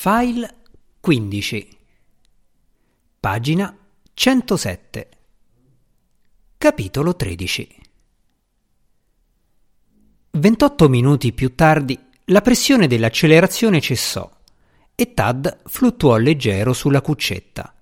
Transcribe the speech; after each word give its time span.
File 0.00 0.54
15 1.00 1.76
Pagina 3.18 3.76
107 4.14 5.08
Capitolo 6.56 7.16
13 7.16 7.68
28 10.30 10.88
minuti 10.88 11.32
più 11.32 11.56
tardi 11.56 11.98
la 12.26 12.40
pressione 12.42 12.86
dell'accelerazione 12.86 13.80
cessò 13.80 14.30
e 14.94 15.14
Tad 15.14 15.62
fluttuò 15.64 16.16
leggero 16.16 16.72
sulla 16.72 17.00
cuccetta. 17.00 17.74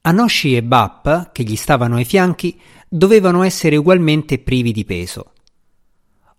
Anoshi 0.00 0.56
e 0.56 0.62
Bap, 0.62 1.32
che 1.32 1.42
gli 1.42 1.56
stavano 1.56 1.96
ai 1.96 2.06
fianchi, 2.06 2.58
dovevano 2.88 3.42
essere 3.42 3.76
ugualmente 3.76 4.38
privi 4.38 4.72
di 4.72 4.86
peso 4.86 5.31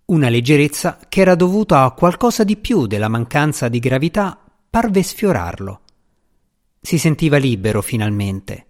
una 0.05 0.29
leggerezza 0.29 0.99
che 1.07 1.21
era 1.21 1.35
dovuta 1.35 1.83
a 1.83 1.91
qualcosa 1.91 2.43
di 2.43 2.57
più 2.57 2.87
della 2.87 3.07
mancanza 3.07 3.69
di 3.69 3.79
gravità 3.79 4.37
parve 4.69 5.01
sfiorarlo. 5.03 5.81
Si 6.81 6.97
sentiva 6.97 7.37
libero 7.37 7.81
finalmente. 7.81 8.67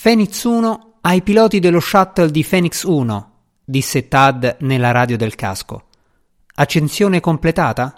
Phoenix 0.00 0.42
1 0.42 0.98
ai 1.02 1.22
piloti 1.22 1.60
dello 1.60 1.80
shuttle 1.80 2.30
di 2.30 2.44
Phoenix 2.44 2.82
1, 2.82 3.32
disse 3.64 4.08
Tad 4.08 4.56
nella 4.60 4.90
radio 4.90 5.16
del 5.16 5.34
casco. 5.34 5.88
Accensione 6.54 7.20
completata? 7.20 7.94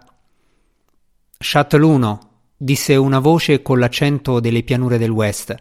Shuttle 1.39 1.85
1, 1.85 2.31
disse 2.57 2.97
una 2.97 3.19
voce 3.19 3.63
con 3.63 3.79
l'accento 3.79 4.41
delle 4.41 4.63
pianure 4.63 4.99
del 4.99 5.11
West. 5.11 5.55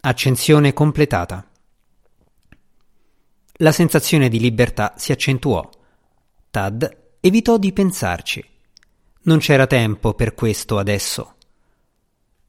Accensione 0.00 0.72
completata. 0.72 1.46
La 3.60 3.72
sensazione 3.72 4.28
di 4.28 4.38
libertà 4.38 4.92
si 4.98 5.12
accentuò. 5.12 5.66
Tad 6.50 6.96
evitò 7.20 7.56
di 7.56 7.72
pensarci. 7.72 8.44
Non 9.22 9.38
c'era 9.38 9.66
tempo 9.66 10.12
per 10.12 10.34
questo 10.34 10.76
adesso. 10.76 11.36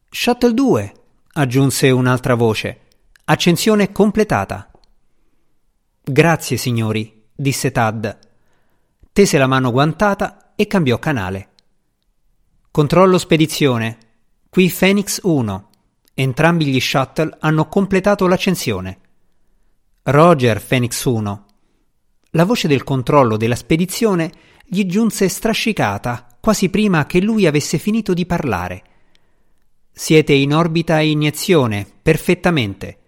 Shuttle 0.09 0.53
2, 0.53 0.93
aggiunse 1.33 1.89
un'altra 1.91 2.35
voce. 2.35 2.81
Accensione 3.23 3.93
completata. 3.93 4.69
Grazie, 6.03 6.57
signori, 6.57 7.23
disse 7.33 7.71
Tad. 7.71 8.19
Tese 9.13 9.37
la 9.37 9.47
mano 9.47 9.71
guantata 9.71 10.51
e 10.55 10.67
cambiò 10.67 10.99
canale. 10.99 11.49
Controllo 12.69 13.17
spedizione. 13.17 13.97
Qui 14.49 14.69
Phoenix 14.69 15.21
1. 15.23 15.69
Entrambi 16.13 16.65
gli 16.65 16.79
shuttle 16.81 17.37
hanno 17.39 17.67
completato 17.67 18.27
l'accensione. 18.27 18.99
Roger 20.09 20.65
Phoenix 20.65 21.03
1. 21.03 21.45
La 22.29 22.45
voce 22.45 22.69
del 22.69 22.85
controllo 22.85 23.35
della 23.35 23.57
spedizione 23.57 24.31
gli 24.63 24.85
giunse 24.85 25.27
strascicata 25.27 26.37
quasi 26.39 26.69
prima 26.69 27.05
che 27.05 27.19
lui 27.19 27.45
avesse 27.45 27.77
finito 27.77 28.13
di 28.13 28.25
parlare. 28.25 28.83
Siete 29.91 30.31
in 30.31 30.53
orbita 30.53 30.95
a 30.95 31.01
iniezione, 31.01 31.85
perfettamente. 32.01 32.99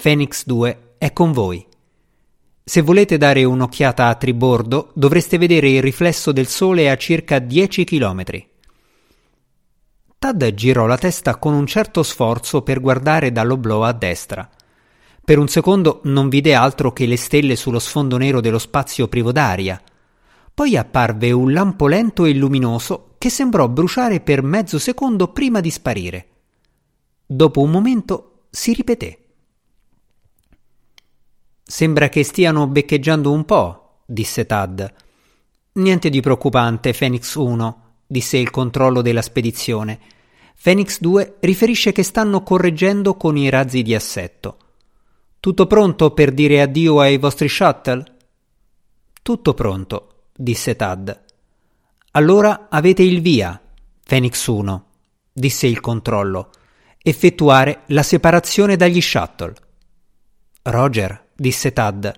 Phoenix 0.00 0.44
2 0.46 0.94
è 0.96 1.12
con 1.12 1.32
voi. 1.32 1.66
Se 2.62 2.82
volete 2.82 3.18
dare 3.18 3.42
un'occhiata 3.42 4.06
a 4.06 4.14
tribordo, 4.14 4.92
dovreste 4.94 5.38
vedere 5.38 5.70
il 5.70 5.82
riflesso 5.82 6.30
del 6.30 6.46
sole 6.46 6.88
a 6.88 6.96
circa 6.96 7.40
10 7.40 7.82
chilometri. 7.82 8.48
Tad 10.16 10.54
girò 10.54 10.86
la 10.86 10.98
testa 10.98 11.34
con 11.34 11.52
un 11.52 11.66
certo 11.66 12.04
sforzo 12.04 12.62
per 12.62 12.80
guardare 12.80 13.32
dall'oblò 13.32 13.82
a 13.82 13.92
destra. 13.92 14.48
Per 15.24 15.38
un 15.38 15.48
secondo 15.48 16.00
non 16.04 16.28
vide 16.28 16.52
altro 16.52 16.92
che 16.92 17.06
le 17.06 17.16
stelle 17.16 17.56
sullo 17.56 17.78
sfondo 17.78 18.18
nero 18.18 18.42
dello 18.42 18.58
spazio 18.58 19.08
privo 19.08 19.32
d'aria. 19.32 19.82
Poi 20.52 20.76
apparve 20.76 21.32
un 21.32 21.50
lampo 21.50 21.86
lento 21.86 22.26
e 22.26 22.34
luminoso 22.34 23.14
che 23.16 23.30
sembrò 23.30 23.66
bruciare 23.66 24.20
per 24.20 24.42
mezzo 24.42 24.78
secondo 24.78 25.28
prima 25.28 25.60
di 25.60 25.70
sparire. 25.70 26.28
Dopo 27.24 27.62
un 27.62 27.70
momento 27.70 28.48
si 28.50 28.74
ripeté. 28.74 29.18
Sembra 31.62 32.10
che 32.10 32.22
stiano 32.22 32.66
beccheggiando 32.66 33.32
un 33.32 33.46
po', 33.46 34.02
disse 34.04 34.44
Tad. 34.44 34.92
Niente 35.72 36.10
di 36.10 36.20
preoccupante, 36.20 36.92
Phoenix 36.92 37.34
1, 37.34 37.94
disse 38.06 38.36
il 38.36 38.50
controllo 38.50 39.00
della 39.00 39.22
spedizione. 39.22 39.98
Phoenix 40.62 41.00
2 41.00 41.36
riferisce 41.40 41.92
che 41.92 42.02
stanno 42.02 42.42
correggendo 42.42 43.16
con 43.16 43.38
i 43.38 43.48
razzi 43.48 43.80
di 43.80 43.94
assetto. 43.94 44.58
Tutto 45.44 45.66
pronto 45.66 46.12
per 46.12 46.32
dire 46.32 46.62
addio 46.62 47.00
ai 47.00 47.18
vostri 47.18 47.50
shuttle? 47.50 48.02
Tutto 49.20 49.52
pronto, 49.52 50.28
disse 50.34 50.74
Tad. 50.74 51.22
Allora 52.12 52.68
avete 52.70 53.02
il 53.02 53.20
via, 53.20 53.60
Phoenix 54.06 54.46
1, 54.46 54.86
disse 55.30 55.66
il 55.66 55.80
controllo. 55.80 56.48
Effettuare 56.96 57.82
la 57.88 58.02
separazione 58.02 58.76
dagli 58.76 59.02
shuttle. 59.02 59.52
Roger, 60.62 61.26
disse 61.36 61.74
Tad. 61.74 62.10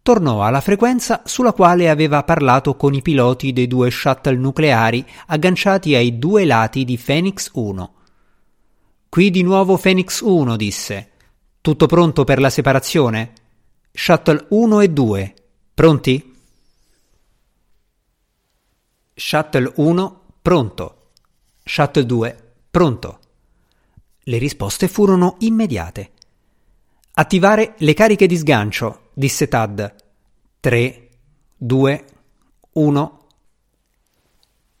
Tornò 0.00 0.44
alla 0.44 0.60
frequenza 0.60 1.22
sulla 1.24 1.52
quale 1.52 1.90
aveva 1.90 2.22
parlato 2.22 2.76
con 2.76 2.94
i 2.94 3.02
piloti 3.02 3.52
dei 3.52 3.66
due 3.66 3.90
shuttle 3.90 4.36
nucleari 4.36 5.04
agganciati 5.26 5.96
ai 5.96 6.16
due 6.16 6.44
lati 6.44 6.84
di 6.84 6.96
Phoenix 6.96 7.50
1. 7.54 7.94
Qui 9.08 9.30
di 9.32 9.42
nuovo 9.42 9.76
Phoenix 9.76 10.20
1, 10.20 10.54
disse. 10.54 11.10
Tutto 11.66 11.86
pronto 11.86 12.22
per 12.22 12.38
la 12.38 12.48
separazione? 12.48 13.32
Shuttle 13.90 14.46
1 14.50 14.80
e 14.82 14.88
2. 14.88 15.34
Pronti? 15.74 16.36
Shuttle 19.12 19.72
1 19.74 20.20
pronto. 20.42 21.10
Shuttle 21.64 22.06
2 22.06 22.54
pronto. 22.70 23.18
Le 24.16 24.38
risposte 24.38 24.86
furono 24.86 25.34
immediate. 25.40 26.12
Attivare 27.14 27.74
le 27.78 27.94
cariche 27.94 28.28
di 28.28 28.36
sgancio, 28.36 29.10
disse 29.12 29.48
Tad. 29.48 29.92
3, 30.60 31.08
2, 31.56 32.04
1. 32.74 33.26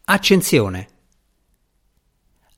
Accensione. 0.04 0.88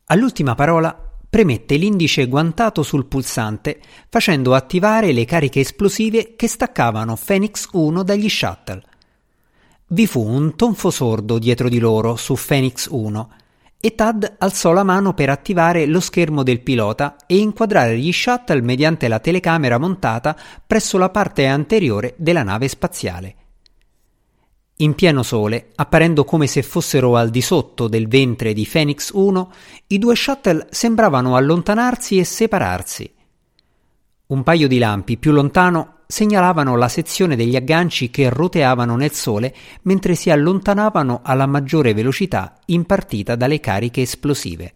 All'ultima 0.04 0.54
parola 0.54 1.07
premette 1.28 1.76
l'indice 1.76 2.26
guantato 2.26 2.82
sul 2.82 3.06
pulsante 3.06 3.80
facendo 4.08 4.54
attivare 4.54 5.12
le 5.12 5.24
cariche 5.24 5.60
esplosive 5.60 6.34
che 6.36 6.48
staccavano 6.48 7.18
Phoenix 7.22 7.68
1 7.72 8.02
dagli 8.02 8.28
shuttle. 8.28 8.82
Vi 9.88 10.06
fu 10.06 10.22
un 10.22 10.56
tonfo 10.56 10.90
sordo 10.90 11.38
dietro 11.38 11.68
di 11.68 11.78
loro 11.78 12.16
su 12.16 12.34
Phoenix 12.34 12.88
1 12.90 13.30
e 13.80 13.94
Tad 13.94 14.36
alzò 14.38 14.72
la 14.72 14.82
mano 14.82 15.14
per 15.14 15.30
attivare 15.30 15.86
lo 15.86 16.00
schermo 16.00 16.42
del 16.42 16.60
pilota 16.60 17.16
e 17.26 17.36
inquadrare 17.36 17.96
gli 17.96 18.12
shuttle 18.12 18.60
mediante 18.60 19.06
la 19.06 19.20
telecamera 19.20 19.78
montata 19.78 20.36
presso 20.66 20.98
la 20.98 21.10
parte 21.10 21.46
anteriore 21.46 22.14
della 22.18 22.42
nave 22.42 22.68
spaziale. 22.68 23.34
In 24.80 24.94
pieno 24.94 25.24
sole, 25.24 25.70
apparendo 25.74 26.22
come 26.24 26.46
se 26.46 26.62
fossero 26.62 27.16
al 27.16 27.30
di 27.30 27.40
sotto 27.40 27.88
del 27.88 28.06
ventre 28.06 28.52
di 28.52 28.68
Phoenix 28.70 29.10
1, 29.12 29.52
i 29.88 29.98
due 29.98 30.14
shuttle 30.14 30.68
sembravano 30.70 31.34
allontanarsi 31.34 32.16
e 32.16 32.22
separarsi. 32.22 33.12
Un 34.26 34.42
paio 34.44 34.68
di 34.68 34.78
lampi 34.78 35.16
più 35.16 35.32
lontano 35.32 36.02
segnalavano 36.06 36.76
la 36.76 36.86
sezione 36.86 37.34
degli 37.34 37.56
agganci 37.56 38.08
che 38.10 38.28
roteavano 38.28 38.94
nel 38.94 39.10
sole 39.10 39.52
mentre 39.82 40.14
si 40.14 40.30
allontanavano 40.30 41.22
alla 41.24 41.46
maggiore 41.46 41.92
velocità 41.92 42.56
impartita 42.66 43.34
dalle 43.34 43.58
cariche 43.58 44.02
esplosive. 44.02 44.72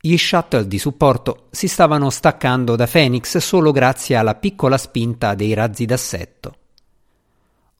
Gli 0.00 0.16
shuttle 0.16 0.66
di 0.66 0.78
supporto 0.80 1.46
si 1.50 1.68
stavano 1.68 2.10
staccando 2.10 2.74
da 2.74 2.88
Phoenix 2.88 3.36
solo 3.36 3.70
grazie 3.70 4.16
alla 4.16 4.34
piccola 4.34 4.76
spinta 4.76 5.36
dei 5.36 5.54
razzi 5.54 5.84
d'assetto. 5.84 6.56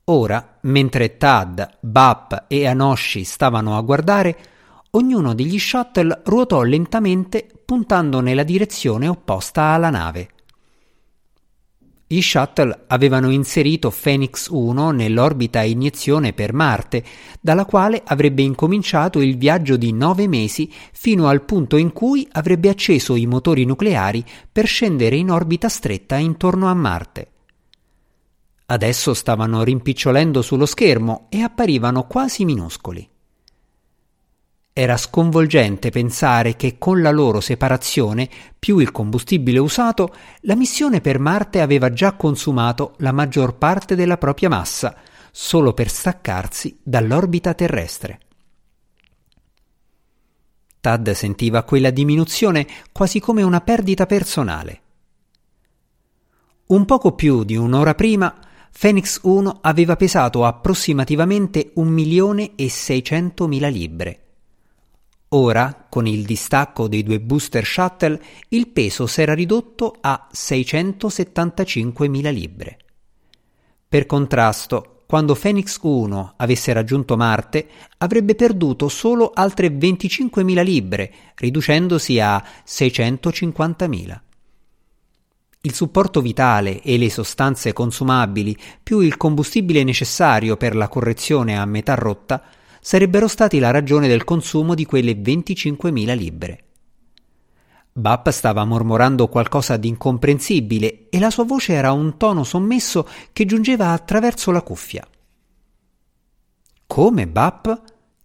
Ora, 0.06 0.58
mentre 0.62 1.16
Tad, 1.16 1.78
Bap 1.80 2.44
e 2.48 2.66
Anoshi 2.66 3.24
stavano 3.24 3.78
a 3.78 3.80
guardare, 3.80 4.36
ognuno 4.90 5.34
degli 5.34 5.58
shuttle 5.58 6.20
ruotò 6.24 6.60
lentamente 6.60 7.48
puntando 7.64 8.20
nella 8.20 8.42
direzione 8.42 9.08
opposta 9.08 9.62
alla 9.62 9.88
nave. 9.88 10.28
Gli 12.06 12.20
shuttle 12.20 12.84
avevano 12.88 13.30
inserito 13.30 13.90
Phoenix 13.90 14.48
1 14.50 14.90
nell'orbita 14.90 15.60
a 15.60 15.64
iniezione 15.64 16.34
per 16.34 16.52
Marte, 16.52 17.02
dalla 17.40 17.64
quale 17.64 18.02
avrebbe 18.04 18.42
incominciato 18.42 19.22
il 19.22 19.38
viaggio 19.38 19.78
di 19.78 19.90
nove 19.94 20.28
mesi 20.28 20.70
fino 20.92 21.28
al 21.28 21.42
punto 21.44 21.78
in 21.78 21.92
cui 21.94 22.28
avrebbe 22.32 22.68
acceso 22.68 23.16
i 23.16 23.24
motori 23.24 23.64
nucleari 23.64 24.22
per 24.52 24.66
scendere 24.66 25.16
in 25.16 25.30
orbita 25.30 25.70
stretta 25.70 26.16
intorno 26.16 26.68
a 26.68 26.74
Marte. 26.74 27.28
Adesso 28.66 29.12
stavano 29.12 29.62
rimpicciolendo 29.62 30.40
sullo 30.40 30.66
schermo 30.66 31.26
e 31.28 31.42
apparivano 31.42 32.06
quasi 32.06 32.44
minuscoli. 32.44 33.06
Era 34.72 34.96
sconvolgente 34.96 35.90
pensare 35.90 36.56
che 36.56 36.78
con 36.78 37.00
la 37.00 37.12
loro 37.12 37.40
separazione, 37.40 38.28
più 38.58 38.78
il 38.78 38.90
combustibile 38.90 39.58
usato, 39.58 40.12
la 40.40 40.56
missione 40.56 41.00
per 41.00 41.20
Marte 41.20 41.60
aveva 41.60 41.92
già 41.92 42.14
consumato 42.14 42.94
la 42.98 43.12
maggior 43.12 43.56
parte 43.56 43.94
della 43.94 44.18
propria 44.18 44.48
massa, 44.48 44.96
solo 45.30 45.74
per 45.74 45.88
staccarsi 45.88 46.78
dall'orbita 46.82 47.54
terrestre. 47.54 48.20
Tad 50.80 51.10
sentiva 51.12 51.62
quella 51.62 51.90
diminuzione 51.90 52.66
quasi 52.92 53.20
come 53.20 53.42
una 53.42 53.60
perdita 53.60 54.06
personale. 54.06 54.80
Un 56.66 56.84
poco 56.84 57.12
più 57.12 57.44
di 57.44 57.56
un'ora 57.56 57.94
prima, 57.94 58.34
Phoenix 58.76 59.20
1 59.22 59.60
aveva 59.62 59.96
pesato 59.96 60.44
approssimativamente 60.44 61.70
un 61.74 61.88
milione 61.88 62.52
e 62.56 62.68
seicentomila 62.68 63.68
libbre. 63.68 64.20
Ora, 65.28 65.86
con 65.88 66.06
il 66.06 66.24
distacco 66.24 66.88
dei 66.88 67.02
due 67.02 67.20
booster 67.20 67.64
shuttle, 67.64 68.20
il 68.48 68.68
peso 68.68 69.06
s'era 69.06 69.32
ridotto 69.32 69.96
a 70.00 70.28
675.000 70.30 72.32
libbre. 72.32 72.78
Per 73.88 74.06
contrasto, 74.06 75.02
quando 75.06 75.34
Phoenix 75.34 75.78
1 75.80 76.34
avesse 76.36 76.72
raggiunto 76.72 77.16
Marte, 77.16 77.68
avrebbe 77.98 78.34
perduto 78.34 78.88
solo 78.88 79.30
altre 79.32 79.68
25.000 79.68 80.64
libbre, 80.64 81.12
riducendosi 81.36 82.20
a 82.20 82.44
650.000. 82.66 84.23
Il 85.66 85.72
supporto 85.72 86.20
vitale 86.20 86.82
e 86.82 86.98
le 86.98 87.08
sostanze 87.08 87.72
consumabili, 87.72 88.54
più 88.82 89.00
il 89.00 89.16
combustibile 89.16 89.82
necessario 89.82 90.58
per 90.58 90.76
la 90.76 90.88
correzione 90.88 91.58
a 91.58 91.64
metà 91.64 91.94
rotta, 91.94 92.42
sarebbero 92.82 93.26
stati 93.28 93.58
la 93.58 93.70
ragione 93.70 94.06
del 94.06 94.24
consumo 94.24 94.74
di 94.74 94.84
quelle 94.84 95.12
25.000 95.12 96.14
libbre. 96.14 96.64
Bap 97.90 98.28
stava 98.28 98.66
mormorando 98.66 99.26
qualcosa 99.28 99.78
di 99.78 99.88
incomprensibile 99.88 101.08
e 101.08 101.18
la 101.18 101.30
sua 101.30 101.44
voce 101.44 101.72
era 101.72 101.92
un 101.92 102.18
tono 102.18 102.44
sommesso 102.44 103.08
che 103.32 103.46
giungeva 103.46 103.92
attraverso 103.92 104.50
la 104.50 104.60
cuffia. 104.60 105.08
Come, 106.86 107.26
Bap? 107.26 107.82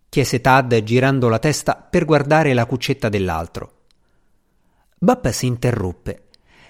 chiese 0.10 0.42
Tad 0.42 0.84
girando 0.84 1.30
la 1.30 1.40
testa 1.40 1.76
per 1.76 2.04
guardare 2.04 2.54
la 2.54 2.66
cuccetta 2.66 3.08
dell'altro. 3.08 3.74
Bap 4.98 5.30
si 5.30 5.46
interruppe. 5.46 6.24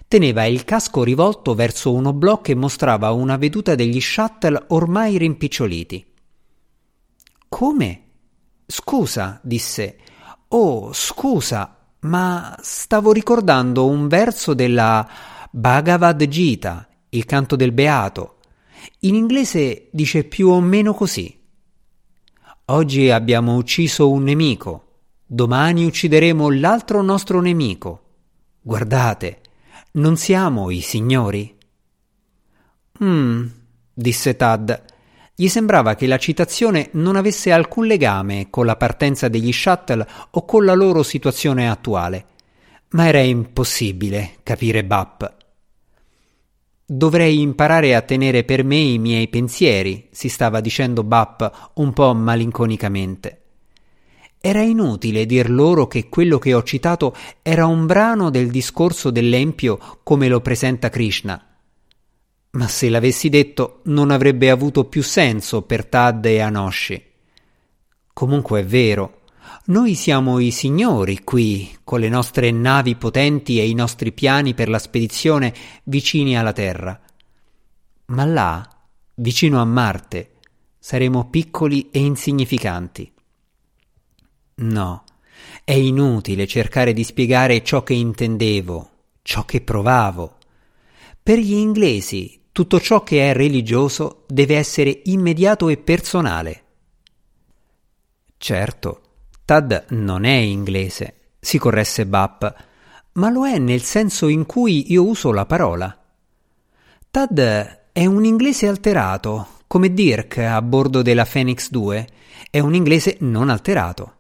Teneva 0.10 0.46
il 0.46 0.64
casco 0.64 1.04
rivolto 1.04 1.54
verso 1.54 1.94
un 1.94 2.08
oblò 2.08 2.42
che 2.42 2.56
mostrava 2.56 3.12
una 3.12 3.38
veduta 3.38 3.76
degli 3.76 4.02
shuttle 4.02 4.64
ormai 4.70 5.20
rimpiccioliti. 5.20 6.04
Come? 7.48 8.04
Scusa, 8.66 9.40
disse. 9.44 10.00
Oh, 10.48 10.92
scusa, 10.94 11.78
ma 12.00 12.58
stavo 12.60 13.12
ricordando 13.12 13.86
un 13.86 14.08
verso 14.08 14.56
della 14.56 15.08
Bhagavad 15.52 16.26
Gita, 16.28 16.88
il 17.10 17.26
canto 17.26 17.56
del 17.56 17.72
beato. 17.72 18.38
In 19.02 19.14
inglese 19.14 19.90
dice 19.92 20.24
più 20.24 20.50
o 20.50 20.60
meno 20.60 20.96
così. 20.96 21.40
Oggi 22.66 23.12
abbiamo 23.12 23.58
ucciso 23.58 24.10
un 24.10 24.24
nemico, 24.24 25.02
domani 25.24 25.86
uccideremo 25.86 26.50
l'altro 26.50 27.04
nostro 27.04 27.42
nemico. 27.42 28.02
Guardate, 28.60 29.42
non 30.00 30.16
siamo 30.16 30.70
i 30.72 30.80
signori? 30.80 31.54
Hmm, 33.04 33.48
disse 33.94 34.36
Tad. 34.38 34.84
Gli 35.36 35.48
sembrava 35.50 35.96
che 35.96 36.08
la 36.08 36.18
citazione 36.18 36.90
non 36.94 37.18
avesse 37.18 37.52
alcun 37.52 37.86
legame 37.86 38.48
con 38.50 38.66
la 38.66 38.78
partenza 38.78 39.28
degli 39.28 39.52
shuttle 39.52 40.08
o 40.32 40.46
con 40.46 40.64
la 40.64 40.74
loro 40.74 41.04
situazione 41.04 41.70
attuale. 41.70 42.26
Ma 42.92 43.08
era 43.08 43.20
impossibile 43.20 44.38
capire 44.44 44.86
Bap. 44.86 45.36
Dovrei 46.86 47.42
imparare 47.42 47.94
a 47.94 48.02
tenere 48.02 48.44
per 48.44 48.64
me 48.64 48.78
i 48.78 48.98
miei 48.98 49.28
pensieri, 49.28 50.08
si 50.12 50.30
stava 50.30 50.62
dicendo 50.62 51.04
Bap 51.04 51.72
un 51.76 51.94
po' 51.94 52.14
malinconicamente. 52.14 53.42
Era 54.42 54.62
inutile 54.62 55.26
dir 55.26 55.50
loro 55.50 55.88
che 55.88 56.08
quello 56.10 56.40
che 56.40 56.54
ho 56.54 56.64
citato 56.64 57.16
era 57.42 57.66
un 57.66 57.86
brano 57.86 58.30
del 58.30 58.50
discorso 58.50 59.10
dell'Empio 59.10 60.00
come 60.04 60.28
lo 60.28 60.40
presenta 60.42 60.90
Krishna 60.90 61.44
ma 62.52 62.68
se 62.68 62.90
l'avessi 62.90 63.30
detto 63.30 63.82
non 63.86 64.10
avrebbe 64.10 64.50
avuto 64.50 64.86
più 64.86 65.04
senso 65.04 65.62
per 65.64 65.86
Tad 65.86 66.26
e 66.26 66.40
Anoshi. 66.40 67.04
Comunque 68.12 68.62
è 68.62 68.66
vero, 68.66 69.22
noi 69.66 69.94
siamo 69.94 70.40
i 70.40 70.52
signori 70.52 71.24
qui, 71.24 71.78
con 71.84 72.00
le 72.00 72.10
nostre 72.10 72.50
navi 72.52 72.96
potenti 72.96 73.60
e 73.60 73.70
i 73.70 73.74
nostri 73.74 74.12
piani 74.12 74.54
per 74.54 74.68
la 74.68 74.80
spedizione 74.80 75.54
vicini 75.84 76.38
alla 76.38 76.54
Terra. 76.54 77.00
Ma 78.08 78.26
là, 78.26 78.68
vicino 79.16 79.62
a 79.62 79.66
Marte, 79.66 80.32
saremo 80.80 81.30
piccoli 81.30 81.90
e 81.92 82.00
insignificanti. 82.00 83.12
No, 84.62 85.04
è 85.64 85.74
inutile 85.74 86.46
cercare 86.48 86.92
di 86.94 87.04
spiegare 87.04 87.64
ciò 87.64 87.84
che 87.84 87.94
intendevo, 87.94 88.90
ciò 89.22 89.46
che 89.46 89.62
provavo. 89.62 90.38
Per 91.22 91.38
gli 91.38 91.54
inglesi 91.54 92.42
tutto 92.52 92.80
ciò 92.82 93.04
che 93.04 93.30
è 93.30 93.34
religioso 93.34 94.26
deve 94.28 94.58
essere 94.58 95.02
immediato 95.06 95.70
e 95.70 95.78
personale. 95.78 96.64
Certo, 98.38 99.02
Tad 99.46 99.86
non 99.90 100.26
è 100.26 100.36
inglese, 100.36 101.32
si 101.40 101.58
corresse 101.58 102.06
Bap, 102.06 102.54
ma 103.14 103.30
lo 103.30 103.48
è 103.48 103.58
nel 103.60 103.82
senso 103.82 104.28
in 104.28 104.46
cui 104.46 104.92
io 104.92 105.06
uso 105.06 105.32
la 105.32 105.46
parola. 105.46 105.98
Tad 107.10 107.40
è 107.94 108.06
un 108.06 108.26
inglese 108.26 108.68
alterato, 108.68 109.48
come 109.68 109.94
Dirk 109.94 110.38
a 110.40 110.62
bordo 110.62 111.02
della 111.02 111.26
Phoenix 111.26 111.70
2 111.70 112.08
è 112.52 112.60
un 112.60 112.76
inglese 112.76 113.18
non 113.22 113.50
alterato. 113.50 114.16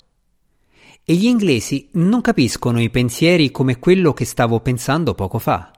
E 1.10 1.16
gli 1.16 1.26
inglesi 1.26 1.90
non 1.94 2.22
capiscono 2.22 2.80
i 2.80 2.92
pensieri 2.92 3.50
come 3.50 3.80
quello 3.80 4.14
che 4.14 4.26
stavo 4.26 4.60
pensando 4.60 5.16
poco 5.16 5.40
fa. 5.40 5.72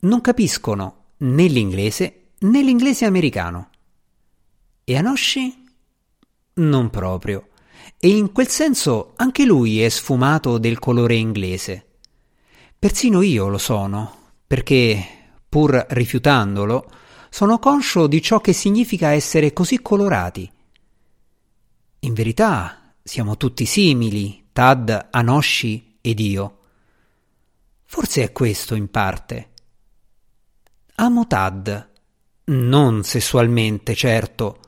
Non 0.00 0.20
capiscono 0.20 1.12
né 1.18 1.46
l'inglese 1.46 2.30
né 2.38 2.60
l'inglese 2.60 3.04
americano. 3.04 3.70
E 4.82 4.96
Anoshi? 4.96 5.64
Non 6.54 6.90
proprio. 6.90 7.50
E 8.00 8.08
in 8.08 8.32
quel 8.32 8.48
senso 8.48 9.12
anche 9.14 9.44
lui 9.44 9.80
è 9.80 9.88
sfumato 9.88 10.58
del 10.58 10.80
colore 10.80 11.14
inglese. 11.14 11.86
Persino 12.76 13.22
io 13.22 13.46
lo 13.46 13.58
sono, 13.58 14.32
perché, 14.44 15.06
pur 15.48 15.86
rifiutandolo, 15.90 16.90
sono 17.30 17.60
conscio 17.60 18.08
di 18.08 18.20
ciò 18.20 18.40
che 18.40 18.52
significa 18.52 19.10
essere 19.10 19.52
così 19.52 19.80
colorati. 19.80 20.50
In 22.00 22.12
verità 22.12 22.80
siamo 23.06 23.36
tutti 23.36 23.66
simili, 23.66 24.48
Tad, 24.52 25.10
Anoshi 25.12 25.98
ed 26.00 26.18
io. 26.18 26.58
Forse 27.84 28.24
è 28.24 28.32
questo 28.32 28.74
in 28.74 28.90
parte. 28.90 29.50
Amo 30.96 31.24
Tad. 31.28 31.90
Non 32.46 33.04
sessualmente, 33.04 33.94
certo. 33.94 34.58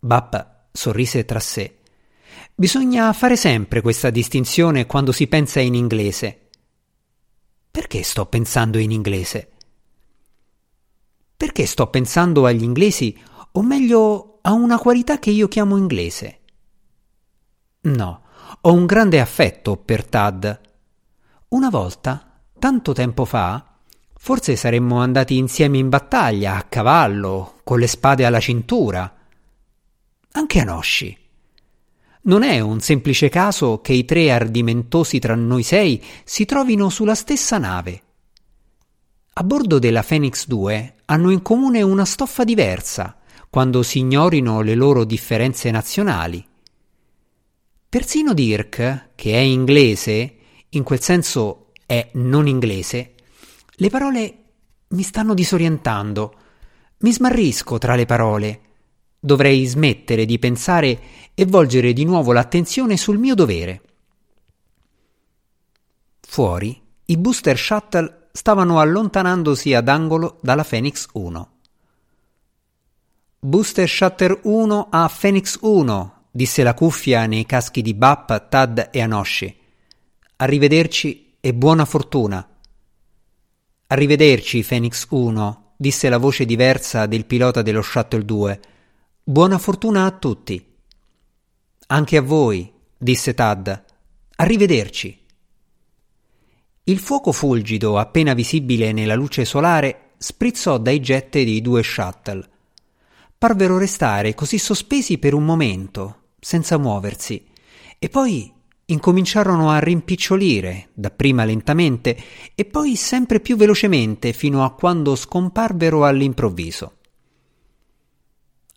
Bappa 0.00 0.68
sorrise 0.72 1.26
tra 1.26 1.38
sé. 1.38 1.80
Bisogna 2.54 3.12
fare 3.12 3.36
sempre 3.36 3.82
questa 3.82 4.08
distinzione 4.08 4.86
quando 4.86 5.12
si 5.12 5.26
pensa 5.26 5.60
in 5.60 5.74
inglese. 5.74 6.48
Perché 7.70 8.02
sto 8.04 8.24
pensando 8.24 8.78
in 8.78 8.90
inglese? 8.90 9.50
Perché 11.36 11.66
sto 11.66 11.88
pensando 11.88 12.46
agli 12.46 12.62
inglesi, 12.62 13.14
o 13.52 13.62
meglio 13.62 14.38
a 14.40 14.52
una 14.52 14.78
qualità 14.78 15.18
che 15.18 15.30
io 15.30 15.46
chiamo 15.46 15.76
inglese? 15.76 16.38
No, 17.82 18.22
ho 18.60 18.72
un 18.72 18.86
grande 18.86 19.20
affetto 19.20 19.76
per 19.76 20.06
Tad. 20.06 20.60
Una 21.48 21.70
volta, 21.70 22.40
tanto 22.58 22.92
tempo 22.92 23.24
fa, 23.24 23.72
Forse 24.24 24.54
saremmo 24.54 25.00
andati 25.00 25.36
insieme 25.36 25.78
in 25.78 25.88
battaglia, 25.88 26.54
a 26.54 26.62
cavallo, 26.62 27.54
con 27.64 27.80
le 27.80 27.88
spade 27.88 28.24
alla 28.24 28.38
cintura. 28.38 29.12
Anche 30.30 30.60
Anoshi. 30.60 31.18
Non 32.22 32.44
è 32.44 32.60
un 32.60 32.78
semplice 32.78 33.28
caso 33.28 33.80
che 33.80 33.94
i 33.94 34.04
tre 34.04 34.30
ardimentosi 34.30 35.18
tra 35.18 35.34
noi 35.34 35.64
sei 35.64 36.00
si 36.22 36.44
trovino 36.44 36.88
sulla 36.88 37.16
stessa 37.16 37.58
nave. 37.58 38.02
A 39.32 39.42
bordo 39.42 39.80
della 39.80 40.04
Phoenix 40.04 40.46
2 40.46 40.98
hanno 41.06 41.30
in 41.30 41.42
comune 41.42 41.82
una 41.82 42.04
stoffa 42.04 42.44
diversa, 42.44 43.16
quando 43.50 43.82
si 43.82 43.98
ignorino 43.98 44.60
le 44.60 44.76
loro 44.76 45.02
differenze 45.02 45.72
nazionali. 45.72 46.46
Persino 47.92 48.32
Dirk, 48.32 49.10
che 49.14 49.34
è 49.34 49.40
inglese, 49.40 50.36
in 50.70 50.82
quel 50.82 51.02
senso 51.02 51.72
è 51.84 52.08
non 52.14 52.48
inglese, 52.48 53.12
le 53.68 53.90
parole 53.90 54.44
mi 54.88 55.02
stanno 55.02 55.34
disorientando. 55.34 56.34
Mi 57.00 57.12
smarrisco 57.12 57.76
tra 57.76 57.94
le 57.94 58.06
parole. 58.06 58.60
Dovrei 59.20 59.66
smettere 59.66 60.24
di 60.24 60.38
pensare 60.38 61.00
e 61.34 61.44
volgere 61.44 61.92
di 61.92 62.06
nuovo 62.06 62.32
l'attenzione 62.32 62.96
sul 62.96 63.18
mio 63.18 63.34
dovere. 63.34 63.82
Fuori, 66.18 66.82
i 67.04 67.18
booster 67.18 67.58
shuttle 67.58 68.28
stavano 68.32 68.80
allontanandosi 68.80 69.74
ad 69.74 69.88
angolo 69.88 70.38
dalla 70.40 70.64
Phoenix 70.64 71.08
1. 71.12 71.50
Booster 73.40 73.86
Shuttle 73.86 74.38
1 74.44 74.88
a 74.90 75.14
Phoenix 75.14 75.58
1, 75.60 76.21
disse 76.34 76.62
la 76.62 76.72
cuffia 76.72 77.26
nei 77.26 77.44
caschi 77.44 77.82
di 77.82 77.92
Bap, 77.92 78.48
Tad 78.48 78.88
e 78.90 79.02
Anoshi. 79.02 79.54
Arrivederci 80.36 81.34
e 81.38 81.52
buona 81.52 81.84
fortuna. 81.84 82.48
Arrivederci, 83.88 84.64
Phoenix 84.64 85.06
1, 85.10 85.74
disse 85.76 86.08
la 86.08 86.16
voce 86.16 86.46
diversa 86.46 87.04
del 87.04 87.26
pilota 87.26 87.60
dello 87.60 87.82
Shuttle 87.82 88.24
2. 88.24 88.60
Buona 89.22 89.58
fortuna 89.58 90.06
a 90.06 90.10
tutti. 90.12 90.74
Anche 91.88 92.16
a 92.16 92.22
voi, 92.22 92.72
disse 92.96 93.34
Tad. 93.34 93.84
Arrivederci. 94.36 95.20
Il 96.84 96.98
fuoco 96.98 97.30
fulgido, 97.30 97.98
appena 97.98 98.32
visibile 98.32 98.92
nella 98.92 99.14
luce 99.14 99.44
solare, 99.44 100.12
sprizzò 100.16 100.78
dai 100.78 100.98
jet 100.98 101.30
dei 101.32 101.60
due 101.60 101.82
shuttle. 101.82 102.48
Parvero 103.36 103.76
restare 103.76 104.34
così 104.34 104.56
sospesi 104.56 105.18
per 105.18 105.34
un 105.34 105.44
momento, 105.44 106.21
senza 106.44 106.76
muoversi, 106.76 107.46
e 108.00 108.08
poi 108.08 108.52
incominciarono 108.86 109.70
a 109.70 109.78
rimpicciolire, 109.78 110.88
dapprima 110.92 111.44
lentamente 111.44 112.16
e 112.56 112.64
poi 112.64 112.96
sempre 112.96 113.38
più 113.38 113.56
velocemente 113.56 114.32
fino 114.32 114.64
a 114.64 114.72
quando 114.72 115.14
scomparvero 115.14 116.04
all'improvviso. 116.04 116.96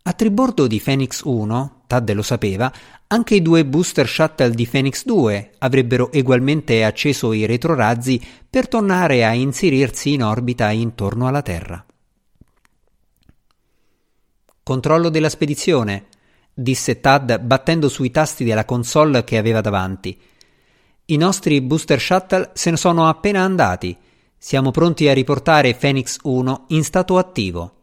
A 0.03 0.13
tribordo 0.13 0.67
di 0.67 0.79
Phoenix 0.79 1.21
1, 1.23 1.81
Tad 1.87 2.13
lo 2.13 2.21
sapeva, 2.21 2.71
anche 3.07 3.35
i 3.35 3.41
due 3.41 3.65
booster 3.65 4.07
shuttle 4.07 4.51
di 4.51 4.67
Phoenix 4.67 5.03
2 5.03 5.53
avrebbero 5.57 6.11
ugualmente 6.13 6.83
acceso 6.83 7.33
i 7.33 7.47
retrorazzi 7.47 8.21
per 8.47 8.67
tornare 8.67 9.25
a 9.25 9.33
inserirsi 9.33 10.13
in 10.13 10.23
orbita 10.23 10.69
intorno 10.69 11.27
alla 11.27 11.41
Terra. 11.41 11.83
Controllo 14.61 15.09
della 15.09 15.29
spedizione, 15.29 16.05
disse 16.57 17.01
Tad 17.01 17.39
battendo 17.41 17.89
sui 17.89 18.09
tasti 18.09 18.45
della 18.45 18.63
console 18.63 19.25
che 19.25 19.37
aveva 19.37 19.59
davanti. 19.59 20.17
I 21.07 21.17
nostri 21.17 21.61
booster 21.61 21.99
shuttle 21.99 22.51
se 22.53 22.71
ne 22.71 22.77
sono 22.77 23.07
appena 23.07 23.41
andati. 23.41 23.95
Siamo 24.37 24.71
pronti 24.71 25.07
a 25.09 25.13
riportare 25.13 25.75
Phoenix 25.75 26.17
1 26.23 26.65
in 26.69 26.83
stato 26.83 27.17
attivo. 27.17 27.73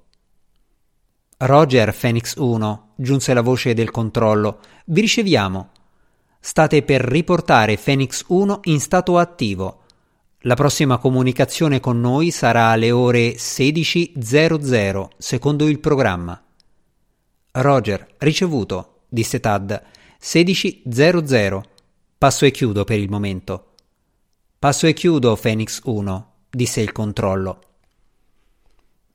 Roger 1.39 1.95
Phoenix 1.95 2.37
1, 2.37 2.93
giunse 2.97 3.35
la 3.35 3.43
voce 3.43 3.75
del 3.75 3.91
controllo. 3.91 4.61
Vi 4.87 5.01
riceviamo. 5.01 5.71
State 6.41 6.83
per 6.83 7.03
riportare 7.03 7.77
Phoenix 7.77 8.25
1 8.29 8.61
in 8.65 8.81
stato 8.81 9.19
attivo. 9.19 9.83
La 10.45 10.55
prossima 10.55 10.99
comunicazione 10.99 11.79
con 11.79 12.01
noi 12.01 12.31
sarà 12.31 12.69
alle 12.71 12.91
ore 12.91 13.35
16.00, 13.35 15.09
secondo 15.19 15.69
il 15.69 15.79
programma. 15.79 16.43
Roger, 17.55 18.15
ricevuto, 18.19 19.03
disse 19.09 19.39
Tad. 19.39 19.83
16.00. 20.19 21.63
Passo 22.17 22.47
e 22.47 22.51
chiudo 22.51 22.85
per 22.85 22.99
il 22.99 23.11
momento. 23.11 23.75
Passo 24.59 24.87
e 24.87 24.95
chiudo, 24.95 25.37
Phoenix 25.37 25.81
1, 25.85 26.33
disse 26.49 26.81
il 26.81 26.93
controllo. 26.93 27.61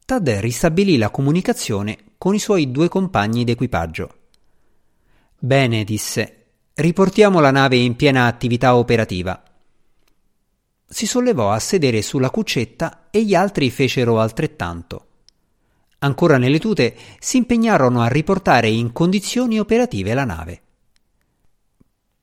Tad 0.06 0.30
ristabilì 0.30 0.98
la 0.98 1.10
comunicazione 1.10 1.98
con 2.18 2.36
i 2.36 2.40
suoi 2.40 2.70
due 2.70 2.90
compagni 2.90 3.44
d'equipaggio. 3.44 4.16
Bene, 5.40 5.84
disse, 5.84 6.46
riportiamo 6.76 7.40
la 7.40 7.52
nave 7.52 7.78
in 7.78 7.96
piena 7.96 8.28
attività 8.28 8.76
operativa. 8.76 9.42
Si 10.86 11.08
sollevò 11.08 11.52
a 11.52 11.60
sedere 11.60 12.04
sulla 12.04 12.30
cuccetta 12.30 13.08
e 13.10 13.24
gli 13.24 13.34
altri 13.34 13.72
fecero 13.72 14.20
altrettanto. 14.20 15.07
Ancora 16.00 16.38
nelle 16.38 16.60
tute 16.60 16.96
si 17.20 17.38
impegnarono 17.38 18.02
a 18.02 18.08
riportare 18.08 18.70
in 18.70 18.92
condizioni 18.92 19.60
operative 19.60 20.14
la 20.14 20.26
nave. 20.26 20.62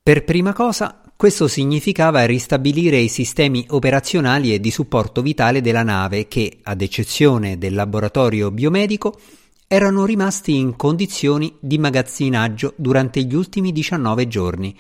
Per 0.02 0.22
prima 0.24 0.52
cosa 0.52 1.00
questo 1.16 1.48
significava 1.48 2.24
ristabilire 2.24 2.98
i 2.98 3.08
sistemi 3.08 3.64
operazionali 3.70 4.52
e 4.52 4.60
di 4.60 4.70
supporto 4.70 5.22
vitale 5.22 5.60
della 5.60 5.82
nave 5.82 6.28
che, 6.28 6.58
ad 6.62 6.82
eccezione 6.82 7.56
del 7.56 7.74
laboratorio 7.74 8.50
biomedico, 8.50 9.18
erano 9.66 10.04
rimasti 10.04 10.56
in 10.56 10.76
condizioni 10.76 11.56
di 11.60 11.78
magazzinaggio 11.78 12.74
durante 12.76 13.22
gli 13.22 13.34
ultimi 13.34 13.72
19 13.72 14.28
giorni, 14.28 14.76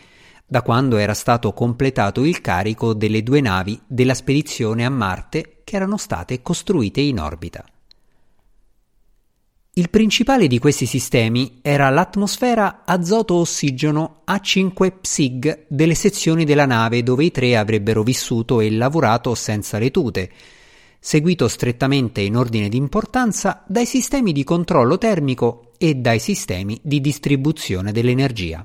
da 0.46 0.62
quando 0.62 0.98
era 0.98 1.14
stato 1.14 1.52
completato 1.52 2.22
il 2.24 2.40
carico 2.40 2.92
delle 2.92 3.22
due 3.22 3.40
navi 3.40 3.80
della 3.86 4.14
spedizione 4.14 4.84
a 4.84 4.90
Marte 4.90 5.62
che 5.64 5.76
erano 5.76 5.96
state 5.96 6.42
costruite 6.42 7.00
in 7.00 7.18
orbita. 7.18 7.64
Il 9.76 9.90
principale 9.90 10.46
di 10.46 10.60
questi 10.60 10.86
sistemi 10.86 11.58
era 11.60 11.90
l'atmosfera 11.90 12.82
azoto-ossigeno 12.84 14.22
A5 14.24 15.00
PSIG 15.00 15.64
delle 15.66 15.96
sezioni 15.96 16.44
della 16.44 16.64
nave 16.64 17.02
dove 17.02 17.24
i 17.24 17.32
tre 17.32 17.56
avrebbero 17.56 18.04
vissuto 18.04 18.60
e 18.60 18.70
lavorato 18.70 19.34
senza 19.34 19.78
le 19.78 19.90
tute, 19.90 20.30
seguito 21.00 21.48
strettamente 21.48 22.20
in 22.20 22.36
ordine 22.36 22.68
di 22.68 22.76
importanza 22.76 23.64
dai 23.66 23.84
sistemi 23.84 24.30
di 24.30 24.44
controllo 24.44 24.96
termico 24.96 25.72
e 25.76 25.96
dai 25.96 26.20
sistemi 26.20 26.78
di 26.80 27.00
distribuzione 27.00 27.90
dell'energia. 27.90 28.64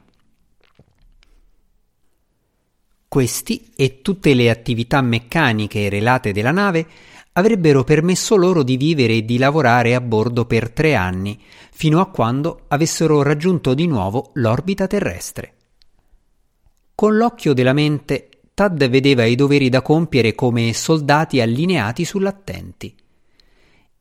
Questi 3.07 3.71
e 3.75 4.01
tutte 4.03 4.35
le 4.35 4.51
attività 4.51 5.01
meccaniche 5.01 5.89
relate 5.89 6.31
della 6.33 6.51
nave 6.51 6.85
avrebbero 7.39 7.83
permesso 7.83 8.35
loro 8.35 8.61
di 8.61 8.77
vivere 8.77 9.15
e 9.15 9.25
di 9.25 9.37
lavorare 9.37 9.95
a 9.95 10.01
bordo 10.01 10.45
per 10.45 10.69
tre 10.69 10.95
anni, 10.95 11.39
fino 11.71 11.99
a 11.99 12.09
quando 12.09 12.65
avessero 12.67 13.21
raggiunto 13.23 13.73
di 13.73 13.87
nuovo 13.87 14.31
l'orbita 14.33 14.85
terrestre. 14.85 15.53
Con 16.93 17.17
l'occhio 17.17 17.53
della 17.53 17.73
mente, 17.73 18.29
Tad 18.53 18.89
vedeva 18.89 19.23
i 19.23 19.35
doveri 19.35 19.69
da 19.69 19.81
compiere 19.81 20.35
come 20.35 20.73
soldati 20.73 21.39
allineati 21.39 22.03
sull'attenti. 22.03 22.93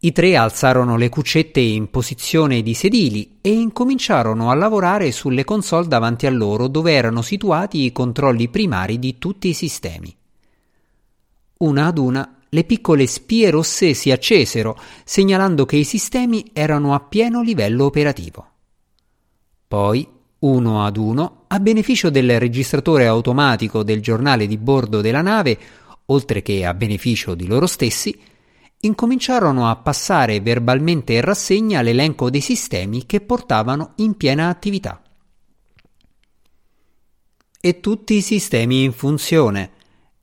I 0.00 0.12
tre 0.12 0.36
alzarono 0.36 0.96
le 0.96 1.08
cuccette 1.08 1.60
in 1.60 1.90
posizione 1.90 2.62
di 2.62 2.74
sedili 2.74 3.38
e 3.40 3.52
incominciarono 3.52 4.50
a 4.50 4.54
lavorare 4.54 5.12
sulle 5.12 5.44
console 5.44 5.86
davanti 5.86 6.26
a 6.26 6.30
loro 6.30 6.66
dove 6.66 6.92
erano 6.92 7.22
situati 7.22 7.84
i 7.84 7.92
controlli 7.92 8.48
primari 8.48 8.98
di 8.98 9.16
tutti 9.18 9.46
i 9.48 9.54
sistemi. 9.54 10.12
Una 11.58 11.86
ad 11.86 11.98
una 11.98 12.37
le 12.50 12.64
piccole 12.64 13.06
spie 13.06 13.50
rosse 13.50 13.94
si 13.94 14.10
accesero, 14.10 14.78
segnalando 15.04 15.66
che 15.66 15.76
i 15.76 15.84
sistemi 15.84 16.50
erano 16.52 16.94
a 16.94 17.00
pieno 17.00 17.42
livello 17.42 17.84
operativo. 17.84 18.46
Poi, 19.66 20.08
uno 20.40 20.84
ad 20.84 20.96
uno, 20.96 21.44
a 21.48 21.60
beneficio 21.60 22.10
del 22.10 22.38
registratore 22.38 23.06
automatico 23.06 23.82
del 23.82 24.00
giornale 24.00 24.46
di 24.46 24.56
bordo 24.56 25.00
della 25.00 25.22
nave, 25.22 25.58
oltre 26.06 26.42
che 26.42 26.64
a 26.64 26.72
beneficio 26.74 27.34
di 27.34 27.46
loro 27.46 27.66
stessi, 27.66 28.18
incominciarono 28.80 29.68
a 29.68 29.76
passare 29.76 30.40
verbalmente 30.40 31.14
in 31.14 31.20
rassegna 31.20 31.82
l'elenco 31.82 32.30
dei 32.30 32.40
sistemi 32.40 33.04
che 33.06 33.20
portavano 33.20 33.92
in 33.96 34.16
piena 34.16 34.48
attività. 34.48 35.02
E 37.60 37.80
tutti 37.80 38.14
i 38.14 38.22
sistemi 38.22 38.84
in 38.84 38.92
funzione, 38.92 39.72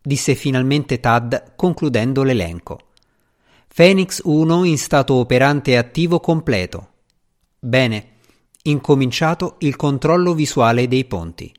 disse 0.05 0.35
finalmente 0.35 0.99
Tad 0.99 1.55
concludendo 1.55 2.23
l'elenco. 2.23 2.79
Phoenix 3.73 4.21
1 4.23 4.63
in 4.63 4.77
stato 4.77 5.15
operante 5.15 5.75
attivo 5.75 6.19
completo. 6.19 6.89
Bene, 7.59 8.07
incominciato 8.63 9.55
il 9.59 9.75
controllo 9.75 10.33
visuale 10.33 10.87
dei 10.87 11.05
ponti. 11.05 11.53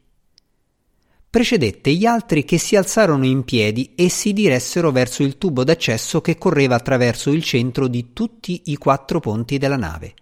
Precedette 1.28 1.92
gli 1.92 2.06
altri 2.06 2.44
che 2.44 2.56
si 2.56 2.76
alzarono 2.76 3.26
in 3.26 3.44
piedi 3.44 3.92
e 3.94 4.08
si 4.08 4.32
diressero 4.32 4.90
verso 4.90 5.22
il 5.22 5.36
tubo 5.36 5.64
d'accesso 5.64 6.22
che 6.22 6.38
correva 6.38 6.76
attraverso 6.76 7.30
il 7.30 7.42
centro 7.42 7.88
di 7.88 8.12
tutti 8.14 8.62
i 8.66 8.76
quattro 8.76 9.20
ponti 9.20 9.58
della 9.58 9.76
nave. 9.76 10.14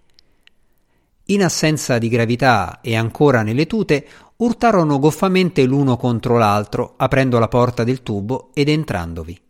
In 1.29 1.43
assenza 1.43 1.97
di 1.97 2.09
gravità 2.09 2.81
e 2.83 2.97
ancora 2.97 3.43
nelle 3.43 3.67
tute, 3.67 4.07
urtarono 4.37 4.99
goffamente 4.99 5.65
l'uno 5.65 5.97
contro 5.97 6.37
l'altro, 6.37 6.95
aprendo 6.99 7.39
la 7.39 7.49
porta 7.49 7.83
del 7.83 8.03
tubo 8.03 8.51
ed 8.53 8.69
entrandovi. 8.69 9.41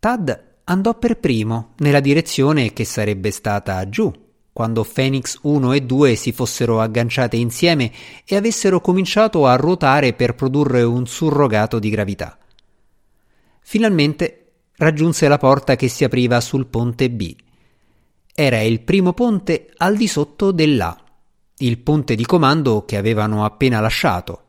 Tad 0.00 0.44
andò 0.64 0.98
per 0.98 1.18
primo 1.18 1.74
nella 1.78 2.00
direzione 2.00 2.72
che 2.72 2.84
sarebbe 2.84 3.30
stata 3.30 3.88
giù, 3.88 4.12
quando 4.52 4.84
Phoenix 4.84 5.38
1 5.42 5.72
e 5.72 5.82
2 5.82 6.16
si 6.16 6.32
fossero 6.32 6.80
agganciate 6.80 7.36
insieme 7.36 7.92
e 8.24 8.34
avessero 8.34 8.80
cominciato 8.80 9.46
a 9.46 9.54
ruotare 9.54 10.14
per 10.14 10.34
produrre 10.34 10.82
un 10.82 11.06
surrogato 11.06 11.78
di 11.78 11.90
gravità. 11.90 12.36
Finalmente 13.60 14.46
raggiunse 14.78 15.28
la 15.28 15.38
porta 15.38 15.76
che 15.76 15.86
si 15.86 16.02
apriva 16.02 16.40
sul 16.40 16.66
ponte 16.66 17.08
B. 17.08 17.36
Era 18.40 18.60
il 18.60 18.82
primo 18.82 19.14
ponte 19.14 19.68
al 19.78 19.96
di 19.96 20.06
sotto 20.06 20.52
dell'A 20.52 20.96
il 21.56 21.78
ponte 21.78 22.14
di 22.14 22.24
comando 22.24 22.84
che 22.84 22.96
avevano 22.96 23.44
appena 23.44 23.80
lasciato. 23.80 24.42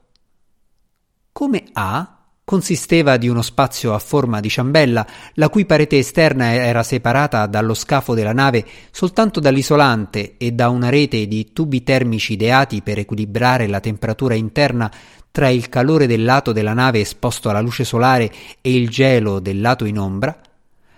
Come 1.31 1.63
A? 1.73 2.17
consisteva 2.45 3.17
di 3.17 3.27
uno 3.27 3.41
spazio 3.41 3.95
a 3.95 3.97
forma 3.97 4.41
di 4.41 4.47
ciambella, 4.47 5.07
la 5.33 5.49
cui 5.49 5.65
parete 5.65 5.97
esterna 5.97 6.53
era 6.53 6.83
separata 6.83 7.47
dallo 7.47 7.73
scafo 7.73 8.13
della 8.13 8.31
nave 8.31 8.63
soltanto 8.91 9.39
dall'isolante 9.39 10.37
e 10.37 10.51
da 10.51 10.69
una 10.69 10.89
rete 10.89 11.27
di 11.27 11.51
tubi 11.51 11.81
termici 11.81 12.33
ideati 12.33 12.83
per 12.83 12.99
equilibrare 12.99 13.65
la 13.65 13.79
temperatura 13.79 14.35
interna 14.35 14.91
tra 15.31 15.49
il 15.49 15.67
calore 15.67 16.05
del 16.05 16.23
lato 16.23 16.51
della 16.51 16.73
nave 16.73 16.99
esposto 16.99 17.49
alla 17.49 17.61
luce 17.61 17.83
solare 17.85 18.31
e 18.61 18.71
il 18.71 18.87
gelo 18.87 19.39
del 19.39 19.59
lato 19.59 19.85
in 19.85 19.97
ombra, 19.97 20.39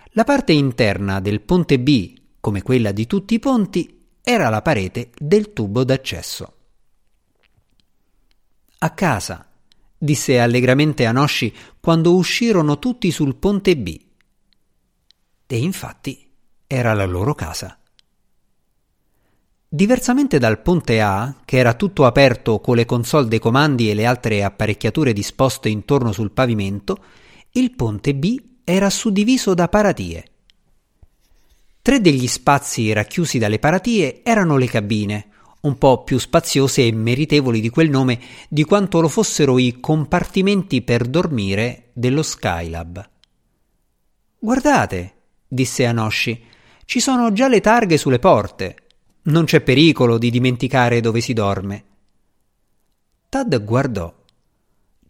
la 0.10 0.26
parte 0.26 0.52
interna 0.52 1.22
del 1.22 1.40
ponte 1.40 1.80
B, 1.80 2.20
come 2.42 2.62
quella 2.62 2.92
di 2.92 3.08
tutti 3.08 3.36
i 3.36 3.40
ponti, 3.40 4.00
era 4.22 4.50
la 4.50 4.62
parete 4.62 5.12
del 5.18 5.54
tubo 5.54 5.86
d'accesso. 5.86 6.54
A 8.80 8.90
casa, 8.90 9.48
disse 9.98 10.40
allegramente 10.40 11.06
Anosci 11.06 11.54
quando 11.80 12.16
uscirono 12.16 12.80
tutti 12.80 13.12
sul 13.12 13.36
ponte 13.36 13.78
B. 13.78 14.02
E 15.46 15.58
infatti 15.58 16.30
era 16.66 16.94
la 16.94 17.06
loro 17.06 17.36
casa. 17.36 17.78
Diversamente 19.74 20.38
dal 20.40 20.62
ponte 20.62 21.00
A, 21.00 21.36
che 21.46 21.58
era 21.58 21.76
tutto 21.76 22.06
aperto 22.06 22.60
con 22.60 22.76
le 22.76 22.86
console 22.86 23.28
dei 23.28 23.40
comandi 23.40 23.90
e 23.90 23.94
le 23.94 24.06
altre 24.06 24.44
apparecchiature 24.44 25.14
disposte 25.14 25.70
intorno 25.70 26.12
sul 26.12 26.32
pavimento, 26.32 26.98
il 27.52 27.72
ponte 27.76 28.16
B 28.16 28.42
era 28.64 28.90
suddiviso 28.90 29.54
da 29.54 29.70
paratie. 29.70 30.31
Tre 31.82 32.00
degli 32.00 32.28
spazi 32.28 32.94
racchiusi 32.94 33.40
dalle 33.40 33.58
paratie 33.58 34.22
erano 34.24 34.58
le 34.58 34.68
cabine, 34.68 35.30
un 35.62 35.78
po' 35.80 36.04
più 36.04 36.20
spaziose 36.20 36.86
e 36.86 36.92
meritevoli 36.92 37.60
di 37.60 37.70
quel 37.70 37.90
nome 37.90 38.20
di 38.50 38.64
quanto 38.66 39.02
lo 39.02 39.08
fossero 39.08 39.58
i 39.58 39.80
compartimenti 39.80 40.84
per 40.84 41.08
dormire 41.08 41.90
dello 41.94 42.22
Skylab. 42.22 43.10
Guardate, 44.38 45.14
disse 45.48 45.86
Anosci, 45.86 46.44
ci 46.86 47.00
sono 47.00 47.32
già 47.32 47.48
le 47.48 47.62
targhe 47.62 47.98
sulle 47.98 48.20
porte. 48.20 48.76
Non 49.24 49.46
c'è 49.46 49.62
pericolo 49.62 50.20
di 50.20 50.30
dimenticare 50.30 51.00
dove 51.00 51.20
si 51.20 51.34
dorme. 51.34 51.84
Tad 53.28 53.64
guardò. 53.64 54.21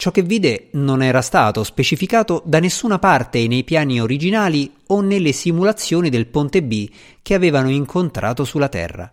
Ciò 0.02 0.10
che 0.10 0.24
vide 0.24 0.70
non 0.72 1.04
era 1.04 1.22
stato 1.22 1.64
specificato 1.64 2.42
da 2.44 2.58
nessuna 2.58 2.98
parte 2.98 3.46
nei 3.46 3.64
piani 3.64 4.02
originali 4.02 4.74
o 4.88 5.00
nelle 5.00 5.32
simulazioni 5.32 6.10
del 6.10 6.26
ponte 6.26 6.64
B 6.64 6.90
che 7.22 7.36
avevano 7.36 7.70
incontrato 7.70 8.44
sulla 8.44 8.68
Terra. 8.68 9.08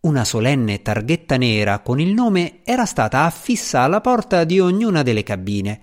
Una 0.00 0.22
solenne 0.22 0.82
targhetta 0.82 1.38
nera 1.38 1.78
con 1.78 1.98
il 1.98 2.12
nome 2.12 2.58
era 2.62 2.84
stata 2.84 3.24
affissa 3.24 3.80
alla 3.80 4.02
porta 4.02 4.44
di 4.44 4.60
ognuna 4.60 5.02
delle 5.02 5.22
cabine. 5.22 5.80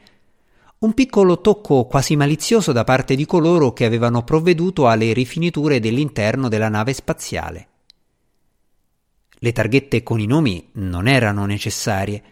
Un 0.78 0.94
piccolo 0.94 1.42
tocco 1.42 1.88
quasi 1.88 2.16
malizioso 2.16 2.72
da 2.72 2.84
parte 2.84 3.16
di 3.16 3.26
coloro 3.26 3.74
che 3.74 3.86
avevano 3.86 4.24
provveduto 4.24 4.88
alle 4.88 5.12
rifiniture 5.12 5.80
dell'interno 5.80 6.50
della 6.50 6.70
nave 6.70 6.94
spaziale. 6.94 7.68
Le 9.40 9.52
targhette 9.52 10.04
con 10.04 10.20
i 10.20 10.28
nomi 10.28 10.70
non 10.74 11.08
erano 11.08 11.48
necessarie. 11.48 12.24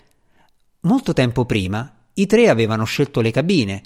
Molto 0.82 1.14
tempo 1.14 1.46
prima 1.46 1.96
i 2.14 2.26
tre 2.26 2.50
avevano 2.50 2.84
scelto 2.86 3.22
le 3.22 3.32
cabine, 3.32 3.84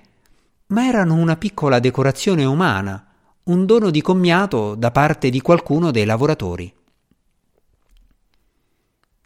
ma 0.68 0.88
erano 0.88 1.16
una 1.16 1.36
piccola 1.36 1.80
decorazione 1.80 2.46
umana, 2.46 3.06
un 3.44 3.66
dono 3.66 3.92
di 3.92 4.02
commiato 4.02 4.76
da 4.76 4.92
parte 4.92 5.30
di 5.30 5.42
qualcuno 5.42 5.92
dei 5.92 6.06
lavoratori. 6.06 6.74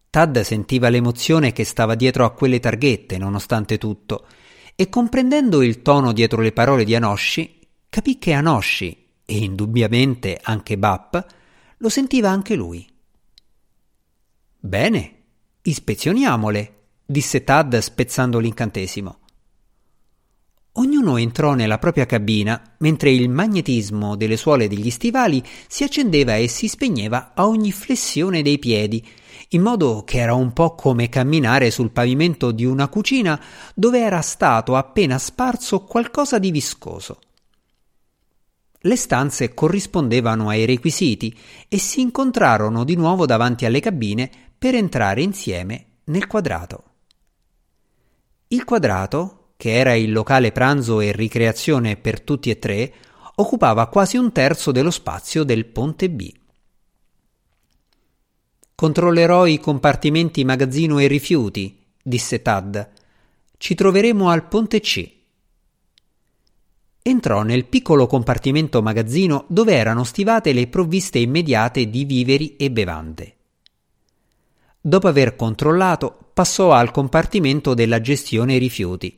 Tad 0.09 0.41
sentiva 0.41 0.89
l'emozione 0.89 1.53
che 1.53 1.63
stava 1.63 1.93
dietro 1.95 2.25
a 2.25 2.31
quelle 2.31 2.59
targhette, 2.59 3.17
nonostante 3.17 3.77
tutto, 3.77 4.27
e 4.75 4.89
comprendendo 4.89 5.61
il 5.61 5.81
tono 5.81 6.11
dietro 6.11 6.41
le 6.41 6.51
parole 6.51 6.83
di 6.83 6.95
Anosci, 6.95 7.59
capì 7.87 8.17
che 8.17 8.33
Anosci, 8.33 9.07
e 9.23 9.37
indubbiamente 9.37 10.39
anche 10.41 10.77
Bap, 10.77 11.25
lo 11.77 11.89
sentiva 11.89 12.29
anche 12.29 12.55
lui. 12.55 12.85
Bene, 14.59 15.13
ispezioniamole, 15.61 16.78
disse 17.11 17.43
Tad 17.43 17.75
spezzando 17.79 18.37
l'incantesimo. 18.37 19.17
Ognuno 20.73 21.17
entrò 21.17 21.55
nella 21.55 21.79
propria 21.79 22.05
cabina, 22.05 22.75
mentre 22.77 23.09
il 23.09 23.29
magnetismo 23.29 24.15
delle 24.15 24.37
suole 24.37 24.67
degli 24.67 24.91
stivali 24.91 25.43
si 25.67 25.83
accendeva 25.83 26.35
e 26.35 26.47
si 26.47 26.67
spegneva 26.67 27.31
a 27.33 27.47
ogni 27.47 27.71
flessione 27.71 28.43
dei 28.43 28.59
piedi, 28.59 29.03
in 29.49 29.63
modo 29.63 30.03
che 30.05 30.19
era 30.19 30.35
un 30.35 30.53
po' 30.53 30.75
come 30.75 31.09
camminare 31.09 31.71
sul 31.71 31.89
pavimento 31.89 32.51
di 32.51 32.63
una 32.63 32.87
cucina 32.89 33.41
dove 33.73 33.99
era 33.99 34.21
stato 34.21 34.75
appena 34.75 35.17
sparso 35.17 35.85
qualcosa 35.85 36.37
di 36.37 36.51
viscoso. 36.51 37.19
Le 38.81 38.95
stanze 38.95 39.55
corrispondevano 39.55 40.47
ai 40.47 40.65
requisiti 40.65 41.35
e 41.67 41.79
si 41.79 42.01
incontrarono 42.01 42.83
di 42.83 42.95
nuovo 42.95 43.25
davanti 43.25 43.65
alle 43.65 43.79
cabine 43.79 44.29
per 44.55 44.75
entrare 44.75 45.23
insieme 45.23 45.85
nel 46.05 46.27
quadrato. 46.27 46.83
Il 48.51 48.63
quadrato, 48.63 49.51
che 49.57 49.73
era 49.73 49.93
il 49.93 50.11
locale 50.11 50.51
pranzo 50.51 51.01
e 51.01 51.11
ricreazione 51.11 51.97
per 51.97 52.19
tutti 52.19 52.49
e 52.49 52.57
tre, 52.57 52.93
occupava 53.35 53.85
quasi 53.89 54.17
un 54.17 54.31
terzo 54.31 54.71
dello 54.71 54.89
spazio 54.89 55.43
del 55.43 55.67
ponte 55.67 56.09
B. 56.09 56.33
Controllerò 58.73 59.45
i 59.45 59.59
compartimenti 59.59 60.43
magazzino 60.45 60.97
e 60.97 61.05
rifiuti, 61.05 61.79
disse 62.01 62.41
Tad. 62.41 62.89
Ci 63.55 63.75
troveremo 63.75 64.29
al 64.29 64.47
ponte 64.47 64.79
C. 64.79 65.11
Entrò 67.03 67.43
nel 67.43 67.65
piccolo 67.65 68.07
compartimento 68.07 68.81
magazzino 68.81 69.45
dove 69.47 69.73
erano 69.73 70.03
stivate 70.03 70.53
le 70.53 70.65
provviste 70.65 71.19
immediate 71.19 71.87
di 71.87 72.03
viveri 72.03 72.55
e 72.55 72.71
bevande. 72.71 73.35
Dopo 74.81 75.07
aver 75.07 75.35
controllato, 75.35 76.28
passò 76.39 76.71
al 76.71 76.91
compartimento 76.91 77.73
della 77.73 77.99
gestione 77.99 78.57
rifiuti. 78.57 79.13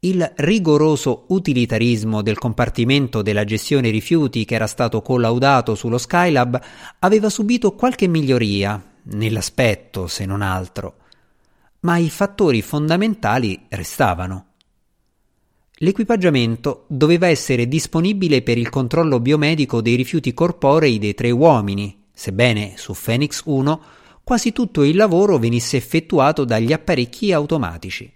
Il 0.00 0.32
rigoroso 0.36 1.24
utilitarismo 1.28 2.20
del 2.20 2.36
compartimento 2.36 3.22
della 3.22 3.44
gestione 3.44 3.88
rifiuti 3.88 4.44
che 4.44 4.54
era 4.54 4.66
stato 4.66 5.00
collaudato 5.00 5.74
sullo 5.74 5.96
Skylab 5.96 6.60
aveva 6.98 7.30
subito 7.30 7.74
qualche 7.74 8.06
miglioria, 8.06 8.98
nell'aspetto 9.04 10.08
se 10.08 10.26
non 10.26 10.42
altro, 10.42 10.96
ma 11.80 11.96
i 11.96 12.10
fattori 12.10 12.60
fondamentali 12.60 13.64
restavano. 13.70 14.48
L'equipaggiamento 15.76 16.84
doveva 16.86 17.28
essere 17.28 17.66
disponibile 17.66 18.42
per 18.42 18.58
il 18.58 18.68
controllo 18.68 19.20
biomedico 19.20 19.80
dei 19.80 19.94
rifiuti 19.94 20.34
corporei 20.34 20.98
dei 20.98 21.14
tre 21.14 21.30
uomini, 21.30 22.08
sebbene 22.12 22.74
su 22.76 22.92
Phoenix 22.92 23.40
1 23.46 24.04
quasi 24.26 24.50
tutto 24.50 24.82
il 24.82 24.96
lavoro 24.96 25.38
venisse 25.38 25.76
effettuato 25.76 26.44
dagli 26.44 26.72
apparecchi 26.72 27.32
automatici. 27.32 28.12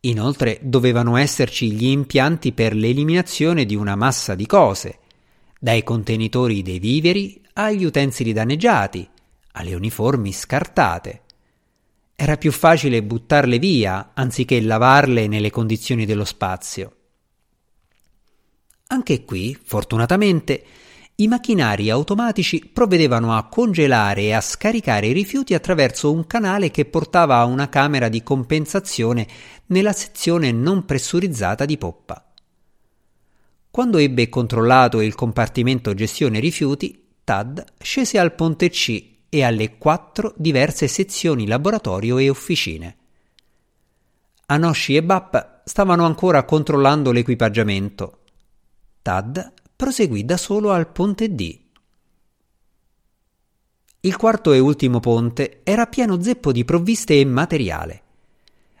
Inoltre 0.00 0.58
dovevano 0.60 1.16
esserci 1.16 1.72
gli 1.72 1.86
impianti 1.86 2.52
per 2.52 2.74
l'eliminazione 2.74 3.64
di 3.64 3.74
una 3.74 3.96
massa 3.96 4.34
di 4.34 4.44
cose, 4.44 4.98
dai 5.58 5.82
contenitori 5.82 6.60
dei 6.60 6.78
viveri 6.78 7.40
agli 7.54 7.86
utensili 7.86 8.34
danneggiati, 8.34 9.08
alle 9.52 9.74
uniformi 9.74 10.30
scartate. 10.34 11.22
Era 12.14 12.36
più 12.36 12.52
facile 12.52 13.02
buttarle 13.02 13.58
via 13.58 14.10
anziché 14.12 14.60
lavarle 14.60 15.28
nelle 15.28 15.50
condizioni 15.50 16.04
dello 16.04 16.26
spazio. 16.26 16.96
Anche 18.88 19.24
qui, 19.24 19.58
fortunatamente, 19.62 20.62
i 21.22 21.28
macchinari 21.28 21.88
automatici 21.88 22.68
provvedevano 22.72 23.36
a 23.36 23.46
congelare 23.46 24.22
e 24.22 24.32
a 24.32 24.40
scaricare 24.40 25.06
i 25.06 25.12
rifiuti 25.12 25.54
attraverso 25.54 26.10
un 26.10 26.26
canale 26.26 26.72
che 26.72 26.84
portava 26.84 27.36
a 27.36 27.44
una 27.44 27.68
camera 27.68 28.08
di 28.08 28.24
compensazione 28.24 29.28
nella 29.66 29.92
sezione 29.92 30.50
non 30.50 30.84
pressurizzata 30.84 31.64
di 31.64 31.78
poppa. 31.78 32.32
Quando 33.70 33.98
ebbe 33.98 34.28
controllato 34.28 35.00
il 35.00 35.14
compartimento 35.14 35.94
gestione 35.94 36.40
rifiuti, 36.40 36.98
Tad 37.22 37.64
scese 37.78 38.18
al 38.18 38.34
ponte 38.34 38.68
C 38.68 39.10
e 39.28 39.44
alle 39.44 39.78
quattro 39.78 40.34
diverse 40.36 40.88
sezioni 40.88 41.46
laboratorio 41.46 42.18
e 42.18 42.28
officine. 42.28 42.96
Anosci 44.46 44.96
e 44.96 45.04
Bap 45.04 45.60
stavano 45.64 46.04
ancora 46.04 46.44
controllando 46.44 47.12
l'equipaggiamento. 47.12 48.18
Tad 49.00 49.52
proseguì 49.82 50.24
da 50.24 50.36
solo 50.36 50.70
al 50.70 50.92
ponte 50.92 51.34
D. 51.34 51.58
Il 54.02 54.16
quarto 54.16 54.52
e 54.52 54.60
ultimo 54.60 55.00
ponte 55.00 55.62
era 55.64 55.86
pieno 55.86 56.22
zeppo 56.22 56.52
di 56.52 56.64
provviste 56.64 57.18
e 57.18 57.24
materiale. 57.24 58.02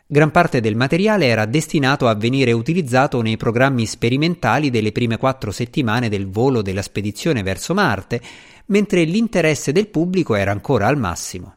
Gran 0.06 0.30
parte 0.30 0.60
del 0.60 0.76
materiale 0.76 1.26
era 1.26 1.44
destinato 1.44 2.06
a 2.06 2.14
venire 2.14 2.52
utilizzato 2.52 3.20
nei 3.20 3.36
programmi 3.36 3.84
sperimentali 3.84 4.70
delle 4.70 4.92
prime 4.92 5.16
quattro 5.16 5.50
settimane 5.50 6.08
del 6.08 6.30
volo 6.30 6.62
della 6.62 6.82
spedizione 6.82 7.42
verso 7.42 7.74
Marte, 7.74 8.22
mentre 8.66 9.02
l'interesse 9.02 9.72
del 9.72 9.88
pubblico 9.88 10.36
era 10.36 10.52
ancora 10.52 10.86
al 10.86 10.98
massimo. 10.98 11.56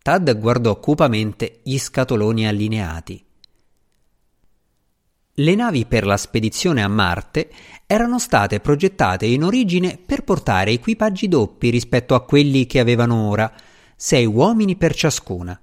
Tad 0.00 0.38
guardò 0.38 0.80
cupamente 0.80 1.60
gli 1.64 1.76
scatoloni 1.76 2.48
allineati. 2.48 3.22
Le 5.36 5.54
navi 5.54 5.86
per 5.86 6.04
la 6.04 6.18
spedizione 6.18 6.82
a 6.82 6.88
Marte 6.88 7.50
erano 7.86 8.18
state 8.18 8.60
progettate 8.60 9.24
in 9.24 9.42
origine 9.42 9.96
per 9.96 10.24
portare 10.24 10.72
equipaggi 10.72 11.26
doppi 11.26 11.70
rispetto 11.70 12.14
a 12.14 12.22
quelli 12.22 12.66
che 12.66 12.80
avevano 12.80 13.28
ora, 13.28 13.50
sei 13.96 14.26
uomini 14.26 14.76
per 14.76 14.94
ciascuna. 14.94 15.58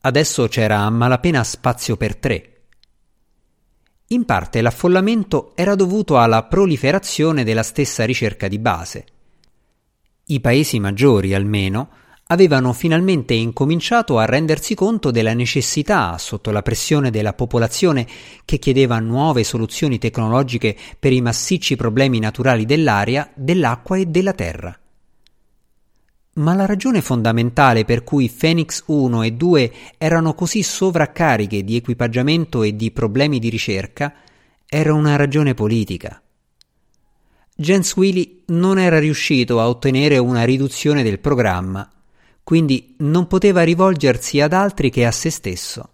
Adesso 0.00 0.48
c'era 0.48 0.80
a 0.80 0.90
malapena 0.90 1.44
spazio 1.44 1.96
per 1.96 2.16
tre. 2.16 2.62
In 4.08 4.24
parte 4.24 4.60
l'affollamento 4.60 5.52
era 5.54 5.76
dovuto 5.76 6.18
alla 6.18 6.42
proliferazione 6.42 7.44
della 7.44 7.62
stessa 7.62 8.04
ricerca 8.04 8.48
di 8.48 8.58
base. 8.58 9.04
I 10.26 10.40
paesi 10.40 10.80
maggiori, 10.80 11.32
almeno, 11.32 11.90
avevano 12.34 12.72
finalmente 12.72 13.32
incominciato 13.32 14.18
a 14.18 14.24
rendersi 14.26 14.74
conto 14.74 15.10
della 15.10 15.32
necessità, 15.32 16.18
sotto 16.18 16.50
la 16.50 16.62
pressione 16.62 17.10
della 17.10 17.32
popolazione 17.32 18.06
che 18.44 18.58
chiedeva 18.58 18.98
nuove 18.98 19.44
soluzioni 19.44 19.98
tecnologiche 19.98 20.76
per 20.98 21.12
i 21.12 21.20
massicci 21.20 21.76
problemi 21.76 22.18
naturali 22.18 22.66
dell'aria, 22.66 23.30
dell'acqua 23.34 23.96
e 23.96 24.06
della 24.06 24.32
terra. 24.32 24.78
Ma 26.34 26.54
la 26.54 26.66
ragione 26.66 27.00
fondamentale 27.00 27.84
per 27.84 28.02
cui 28.02 28.28
Phoenix 28.28 28.82
1 28.86 29.22
e 29.22 29.32
2 29.32 29.72
erano 29.96 30.34
così 30.34 30.64
sovraccariche 30.64 31.62
di 31.62 31.76
equipaggiamento 31.76 32.64
e 32.64 32.74
di 32.74 32.90
problemi 32.90 33.38
di 33.38 33.48
ricerca 33.48 34.12
era 34.66 34.92
una 34.92 35.14
ragione 35.14 35.54
politica. 35.54 36.20
Jens 37.54 37.94
Willy 37.94 38.42
non 38.46 38.80
era 38.80 38.98
riuscito 38.98 39.60
a 39.60 39.68
ottenere 39.68 40.18
una 40.18 40.42
riduzione 40.42 41.04
del 41.04 41.20
programma 41.20 41.88
quindi 42.44 42.94
non 42.98 43.26
poteva 43.26 43.62
rivolgersi 43.62 44.40
ad 44.40 44.52
altri 44.52 44.90
che 44.90 45.06
a 45.06 45.10
se 45.10 45.30
stesso. 45.30 45.88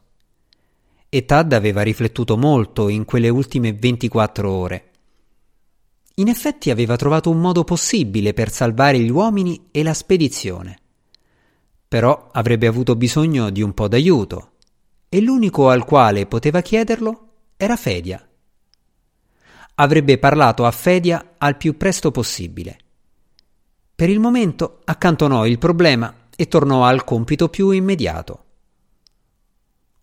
E 1.08 1.24
Tad 1.24 1.52
aveva 1.52 1.82
riflettuto 1.82 2.36
molto 2.36 2.88
in 2.88 3.04
quelle 3.04 3.28
ultime 3.28 3.72
24 3.72 4.50
ore. 4.50 4.90
In 6.14 6.28
effetti 6.28 6.70
aveva 6.70 6.96
trovato 6.96 7.30
un 7.30 7.40
modo 7.40 7.64
possibile 7.64 8.34
per 8.34 8.50
salvare 8.50 8.98
gli 8.98 9.10
uomini 9.10 9.68
e 9.70 9.82
la 9.84 9.94
spedizione. 9.94 10.78
Però 11.88 12.30
avrebbe 12.32 12.66
avuto 12.66 12.96
bisogno 12.96 13.50
di 13.50 13.62
un 13.62 13.72
po' 13.72 13.88
d'aiuto, 13.88 14.50
e 15.08 15.20
l'unico 15.20 15.70
al 15.70 15.84
quale 15.84 16.26
poteva 16.26 16.60
chiederlo 16.60 17.28
era 17.56 17.76
Fedia. 17.76 18.24
Avrebbe 19.76 20.18
parlato 20.18 20.66
a 20.66 20.70
Fedia 20.70 21.34
al 21.38 21.56
più 21.56 21.76
presto 21.76 22.10
possibile. 22.10 22.78
Per 23.94 24.08
il 24.08 24.20
momento 24.20 24.80
accantonò 24.84 25.46
il 25.46 25.58
problema 25.58 26.14
e 26.40 26.48
tornò 26.48 26.86
al 26.86 27.04
compito 27.04 27.50
più 27.50 27.68
immediato. 27.68 28.44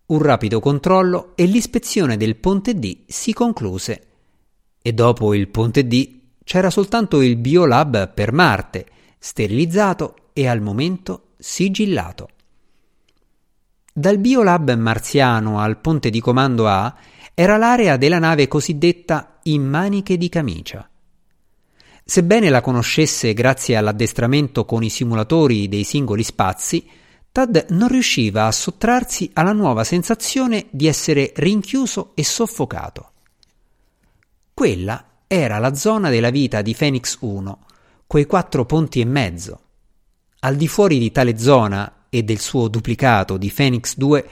Un 0.06 0.22
rapido 0.22 0.60
controllo 0.60 1.32
e 1.34 1.46
l'ispezione 1.46 2.16
del 2.16 2.36
ponte 2.36 2.74
D 2.78 2.98
si 3.08 3.32
concluse 3.32 4.06
e 4.80 4.92
dopo 4.92 5.34
il 5.34 5.48
ponte 5.48 5.88
D 5.88 6.20
c'era 6.44 6.70
soltanto 6.70 7.22
il 7.22 7.34
biolab 7.38 8.14
per 8.14 8.30
Marte, 8.30 8.86
sterilizzato 9.18 10.28
e 10.32 10.46
al 10.46 10.60
momento 10.60 11.30
sigillato. 11.38 12.28
Dal 13.92 14.18
biolab 14.18 14.76
marziano 14.76 15.58
al 15.58 15.80
ponte 15.80 16.08
di 16.08 16.20
comando 16.20 16.68
A 16.68 16.94
era 17.34 17.56
l'area 17.56 17.96
della 17.96 18.20
nave 18.20 18.46
cosiddetta 18.46 19.40
in 19.42 19.64
maniche 19.64 20.16
di 20.16 20.28
camicia. 20.28 20.88
Sebbene 22.10 22.48
la 22.48 22.62
conoscesse 22.62 23.34
grazie 23.34 23.76
all'addestramento 23.76 24.64
con 24.64 24.82
i 24.82 24.88
simulatori 24.88 25.68
dei 25.68 25.84
singoli 25.84 26.22
spazi, 26.22 26.88
Tad 27.30 27.66
non 27.68 27.88
riusciva 27.88 28.46
a 28.46 28.50
sottrarsi 28.50 29.30
alla 29.34 29.52
nuova 29.52 29.84
sensazione 29.84 30.68
di 30.70 30.86
essere 30.86 31.34
rinchiuso 31.36 32.12
e 32.14 32.24
soffocato. 32.24 33.10
Quella 34.54 35.04
era 35.26 35.58
la 35.58 35.74
zona 35.74 36.08
della 36.08 36.30
vita 36.30 36.62
di 36.62 36.74
Phoenix 36.74 37.18
1, 37.20 37.58
quei 38.06 38.24
quattro 38.24 38.64
ponti 38.64 39.00
e 39.00 39.04
mezzo. 39.04 39.60
Al 40.38 40.56
di 40.56 40.66
fuori 40.66 40.98
di 40.98 41.12
tale 41.12 41.36
zona 41.36 42.06
e 42.08 42.22
del 42.22 42.40
suo 42.40 42.68
duplicato 42.68 43.36
di 43.36 43.52
Phoenix 43.54 43.94
2 43.98 44.28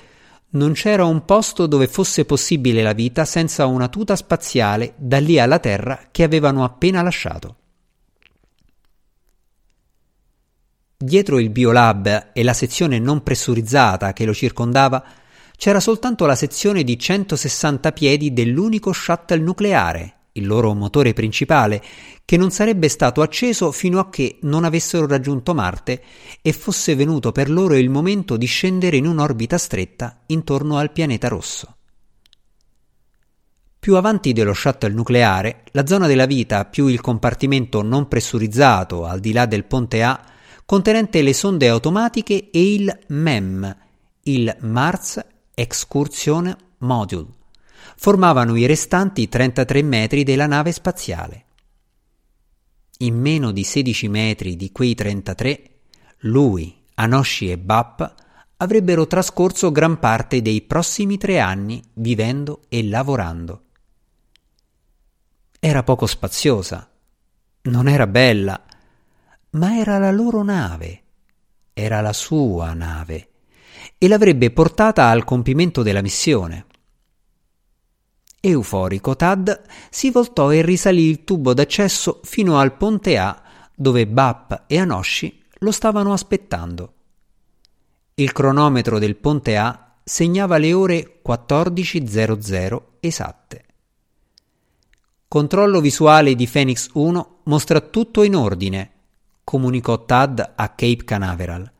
non 0.53 0.73
c'era 0.73 1.05
un 1.05 1.27
posto 1.27 1.67
dove 1.67 1.89
fosse 1.89 2.25
possibile 2.25 2.83
la 2.83 2.95
vita 2.95 3.27
senza 3.27 3.67
una 3.67 3.89
tuta 3.89 4.17
spaziale 4.17 4.95
da 4.97 5.19
lì 5.19 5.39
alla 5.39 5.59
Terra 5.59 6.09
che 6.11 6.23
avevano 6.23 6.65
appena 6.65 7.03
lasciato. 7.03 7.57
Dietro 10.99 11.39
il 11.39 11.51
biolab 11.51 12.31
e 12.33 12.43
la 12.43 12.55
sezione 12.55 12.99
non 12.99 13.23
pressurizzata 13.23 14.15
che 14.15 14.25
lo 14.25 14.33
circondava 14.33 15.05
c'era 15.55 15.79
soltanto 15.79 16.25
la 16.25 16.35
sezione 16.35 16.85
di 16.85 16.99
160 16.99 17.93
piedi 17.93 18.33
dell'unico 18.33 18.93
shuttle 18.93 19.41
nucleare, 19.41 20.15
il 20.33 20.47
loro 20.47 20.73
motore 20.73 21.13
principale, 21.13 21.83
che 22.25 22.39
non 22.39 22.51
sarebbe 22.51 22.89
stato 22.89 23.21
acceso 23.21 23.73
fino 23.73 23.99
a 23.99 24.09
che 24.09 24.39
non 24.43 24.65
avessero 24.65 25.07
raggiunto 25.07 25.53
Marte 25.53 26.03
e 26.41 26.53
fosse 26.55 26.95
venuto 26.95 27.31
per 27.31 27.51
loro 27.51 27.77
il 27.77 27.91
momento 27.91 28.39
di 28.39 28.47
scendere 28.47 28.97
in 28.97 29.07
un'orbita 29.07 29.59
stretta 29.59 30.21
intorno 30.29 30.79
al 30.79 30.93
pianeta 30.93 31.29
rosso. 31.29 31.77
Più 33.79 33.97
avanti 33.97 34.33
dello 34.33 34.55
shuttle 34.55 34.95
nucleare, 34.95 35.65
la 35.73 35.87
zona 35.87 36.07
della 36.07 36.27
vita 36.27 36.65
più 36.65 36.87
il 36.87 37.03
compartimento 37.03 37.83
non 37.83 38.09
pressurizzato 38.09 39.05
al 39.05 39.21
di 39.21 39.33
là 39.33 39.45
del 39.45 39.65
ponte 39.67 40.03
A 40.03 40.35
contenente 40.67 41.23
le 41.23 41.33
sonde 41.33 41.69
automatiche 41.69 42.51
e 42.51 42.75
il 42.75 42.99
MEM, 43.07 43.77
il 44.25 44.55
Mars 44.61 45.25
Excursion 45.55 46.55
Module. 46.79 47.29
Formavano 47.97 48.57
i 48.57 48.67
restanti 48.67 49.29
33 49.29 49.83
metri 49.83 50.25
della 50.25 50.47
nave 50.47 50.73
spaziale. 50.73 51.45
In 52.99 53.19
meno 53.19 53.53
di 53.53 53.63
16 53.63 54.09
metri 54.09 54.57
di 54.57 54.73
quei 54.73 54.95
33, 54.95 55.71
lui, 56.21 56.75
Anoshi 56.95 57.51
e 57.51 57.59
Bap 57.59 58.15
avrebbero 58.57 59.07
trascorso 59.07 59.71
gran 59.71 59.99
parte 60.01 60.43
dei 60.43 60.63
prossimi 60.63 61.17
tre 61.17 61.39
anni 61.39 61.81
vivendo 61.95 62.63
e 62.69 62.89
lavorando. 62.89 63.63
Era 65.61 65.83
poco 65.85 66.07
spaziosa, 66.07 66.91
non 67.63 67.89
era 67.89 68.07
bella, 68.07 68.65
ma 69.57 69.79
era 69.79 69.99
la 69.99 70.11
loro 70.11 70.43
nave, 70.43 71.03
era 71.73 72.01
la 72.01 72.13
sua 72.13 72.73
nave, 72.73 73.29
e 73.99 74.09
l'avrebbe 74.09 74.51
portata 74.51 75.09
al 75.09 75.25
compimento 75.25 75.83
della 75.83 76.03
missione. 76.03 76.67
Euforico 78.41 79.17
Tad 79.17 79.63
si 79.91 80.11
voltò 80.11 80.53
e 80.53 80.63
risalì 80.63 81.09
il 81.09 81.25
tubo 81.25 81.55
d'accesso 81.55 82.21
fino 82.23 82.59
al 82.59 82.77
ponte 82.77 83.19
A 83.19 83.43
dove 83.75 84.07
Bap 84.07 84.65
e 84.67 84.79
Anoshi 84.79 85.43
lo 85.59 85.71
stavano 85.71 86.13
aspettando. 86.13 86.93
Il 88.15 88.33
cronometro 88.33 88.99
del 88.99 89.17
ponte 89.17 89.57
A 89.57 89.97
segnava 90.03 90.59
le 90.59 90.73
ore 90.73 91.21
14.00 91.27 92.83
esatte. 93.01 93.65
Controllo 95.29 95.81
visuale 95.81 96.35
di 96.35 96.47
Phoenix 96.47 96.91
1 96.93 97.41
mostra 97.45 97.81
tutto 97.81 98.23
in 98.23 98.37
ordine, 98.37 98.93
comunicò 99.47 100.05
Tad 100.05 100.55
a 100.57 100.69
Cape 100.71 101.05
Canaveral. 101.05 101.71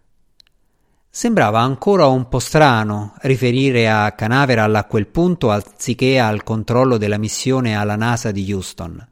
Sembrava 1.11 1.59
ancora 1.59 2.07
un 2.07 2.29
po' 2.29 2.39
strano 2.39 3.15
riferire 3.23 3.91
a 3.91 4.13
Canaveral 4.13 4.73
a 4.77 4.85
quel 4.85 5.09
punto 5.09 5.51
anziché 5.51 6.21
al 6.21 6.45
controllo 6.45 6.97
della 6.97 7.19
missione 7.19 7.77
alla 7.77 7.97
NASA 7.97 8.31
di 8.31 8.53
Houston. 8.53 9.05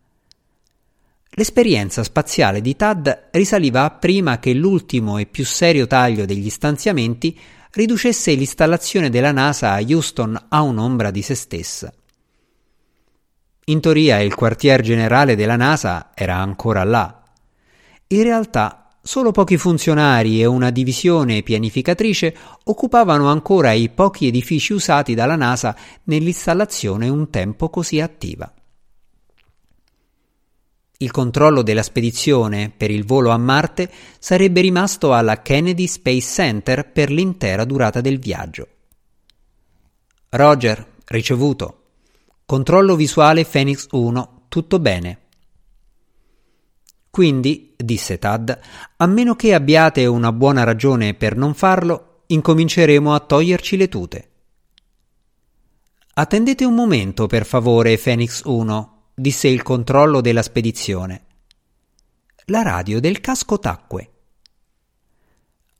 L'esperienza 1.30 2.04
spaziale 2.04 2.60
di 2.60 2.76
Tad 2.76 3.30
risaliva 3.32 3.82
a 3.82 3.90
prima 3.90 4.38
che 4.38 4.54
l'ultimo 4.54 5.18
e 5.18 5.26
più 5.26 5.44
serio 5.44 5.88
taglio 5.88 6.24
degli 6.24 6.48
stanziamenti 6.48 7.36
riducesse 7.72 8.34
l'installazione 8.34 9.10
della 9.10 9.32
NASA 9.32 9.72
a 9.72 9.80
Houston 9.84 10.46
a 10.50 10.62
un'ombra 10.62 11.10
di 11.10 11.22
se 11.22 11.34
stessa. 11.34 11.92
In 13.64 13.80
teoria 13.80 14.20
il 14.20 14.36
quartier 14.36 14.80
generale 14.80 15.34
della 15.34 15.56
NASA 15.56 16.12
era 16.14 16.36
ancora 16.36 16.84
là, 16.84 17.23
in 18.08 18.22
realtà 18.22 18.90
solo 19.02 19.32
pochi 19.32 19.58
funzionari 19.58 20.40
e 20.40 20.46
una 20.46 20.70
divisione 20.70 21.42
pianificatrice 21.42 22.34
occupavano 22.64 23.28
ancora 23.28 23.72
i 23.72 23.90
pochi 23.90 24.26
edifici 24.26 24.72
usati 24.72 25.14
dalla 25.14 25.36
NASA 25.36 25.76
nell'installazione 26.04 27.08
un 27.08 27.28
tempo 27.28 27.68
così 27.68 28.00
attiva. 28.00 28.50
Il 30.96 31.10
controllo 31.10 31.62
della 31.62 31.82
spedizione 31.82 32.72
per 32.74 32.90
il 32.90 33.04
volo 33.04 33.30
a 33.30 33.36
Marte 33.36 33.90
sarebbe 34.18 34.62
rimasto 34.62 35.12
alla 35.12 35.42
Kennedy 35.42 35.86
Space 35.86 36.28
Center 36.28 36.90
per 36.90 37.10
l'intera 37.10 37.64
durata 37.64 38.00
del 38.00 38.18
viaggio. 38.18 38.68
Roger, 40.30 40.86
ricevuto. 41.06 41.80
Controllo 42.46 42.96
visuale 42.96 43.44
Phoenix 43.44 43.88
1, 43.90 44.44
tutto 44.48 44.78
bene. 44.78 45.23
Quindi, 47.14 47.74
disse 47.76 48.18
Tad, 48.18 48.58
a 48.96 49.06
meno 49.06 49.36
che 49.36 49.54
abbiate 49.54 50.04
una 50.04 50.32
buona 50.32 50.64
ragione 50.64 51.14
per 51.14 51.36
non 51.36 51.54
farlo, 51.54 52.22
incominceremo 52.26 53.14
a 53.14 53.20
toglierci 53.20 53.76
le 53.76 53.88
tute. 53.88 54.30
Attendete 56.14 56.64
un 56.64 56.74
momento, 56.74 57.28
per 57.28 57.46
favore, 57.46 57.98
Phoenix 57.98 58.42
1, 58.42 59.10
disse 59.14 59.46
il 59.46 59.62
controllo 59.62 60.20
della 60.20 60.42
spedizione. 60.42 61.26
La 62.46 62.62
radio 62.62 62.98
del 62.98 63.20
casco 63.20 63.60
tacque. 63.60 64.10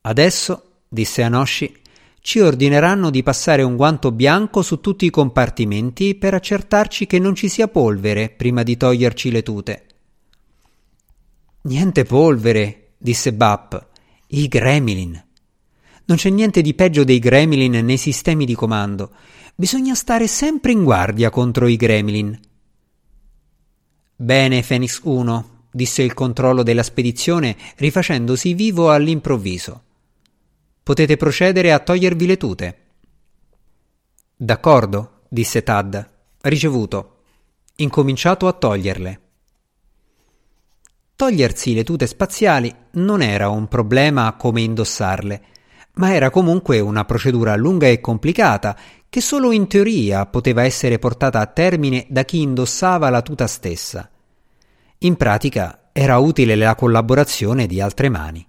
Adesso, 0.03 0.83
disse 0.87 1.21
Anoshi, 1.21 1.81
ci 2.21 2.39
ordineranno 2.39 3.09
di 3.09 3.23
passare 3.23 3.61
un 3.61 3.75
guanto 3.75 4.13
bianco 4.13 4.61
su 4.61 4.79
tutti 4.79 5.03
i 5.03 5.09
compartimenti 5.09 6.15
per 6.15 6.33
accertarci 6.33 7.05
che 7.05 7.19
non 7.19 7.35
ci 7.35 7.49
sia 7.49 7.67
polvere 7.67 8.29
prima 8.29 8.63
di 8.63 8.77
toglierci 8.77 9.31
le 9.31 9.43
tute. 9.43 9.84
Niente 11.65 12.03
polvere, 12.03 12.91
disse 12.95 13.33
Bap. 13.33 13.87
I 14.27 14.47
gremlin. 14.47 15.23
Non 16.05 16.17
c'è 16.17 16.29
niente 16.29 16.61
di 16.61 16.75
peggio 16.75 17.03
dei 17.03 17.17
gremlin 17.17 17.83
nei 17.83 17.97
sistemi 17.97 18.45
di 18.45 18.53
comando. 18.53 19.11
Bisogna 19.55 19.95
stare 19.95 20.27
sempre 20.27 20.73
in 20.73 20.83
guardia 20.83 21.31
contro 21.31 21.65
i 21.65 21.75
gremlin. 21.75 22.39
Bene, 24.15 24.61
Phoenix 24.61 24.99
1, 25.01 25.67
disse 25.71 26.03
il 26.03 26.13
controllo 26.13 26.61
della 26.61 26.83
spedizione 26.83 27.57
rifacendosi 27.77 28.53
vivo 28.53 28.91
all'improvviso. 28.91 29.83
Potete 30.83 31.17
procedere 31.17 31.71
a 31.71 31.79
togliervi 31.79 32.25
le 32.27 32.37
tute. 32.37 32.79
D'accordo, 34.35 35.21
disse 35.29 35.63
Tad. 35.63 36.09
Ricevuto. 36.41 37.23
Incominciato 37.77 38.47
a 38.47 38.53
toglierle. 38.53 39.21
Togliersi 41.15 41.73
le 41.73 41.85
tute 41.85 42.07
spaziali 42.07 42.73
non 42.93 43.21
era 43.21 43.47
un 43.47 43.69
problema 43.69 44.33
come 44.33 44.59
indossarle, 44.61 45.41
ma 45.93 46.13
era 46.13 46.29
comunque 46.29 46.81
una 46.81 47.05
procedura 47.05 47.55
lunga 47.55 47.87
e 47.87 48.01
complicata 48.01 48.77
che 49.07 49.21
solo 49.21 49.53
in 49.53 49.67
teoria 49.67 50.25
poteva 50.25 50.63
essere 50.63 50.99
portata 50.99 51.39
a 51.39 51.45
termine 51.45 52.05
da 52.09 52.25
chi 52.25 52.41
indossava 52.41 53.09
la 53.09 53.21
tuta 53.21 53.47
stessa. 53.47 54.09
In 54.99 55.15
pratica 55.15 55.89
era 55.93 56.17
utile 56.17 56.55
la 56.55 56.75
collaborazione 56.75 57.65
di 57.65 57.79
altre 57.79 58.09
mani. 58.09 58.45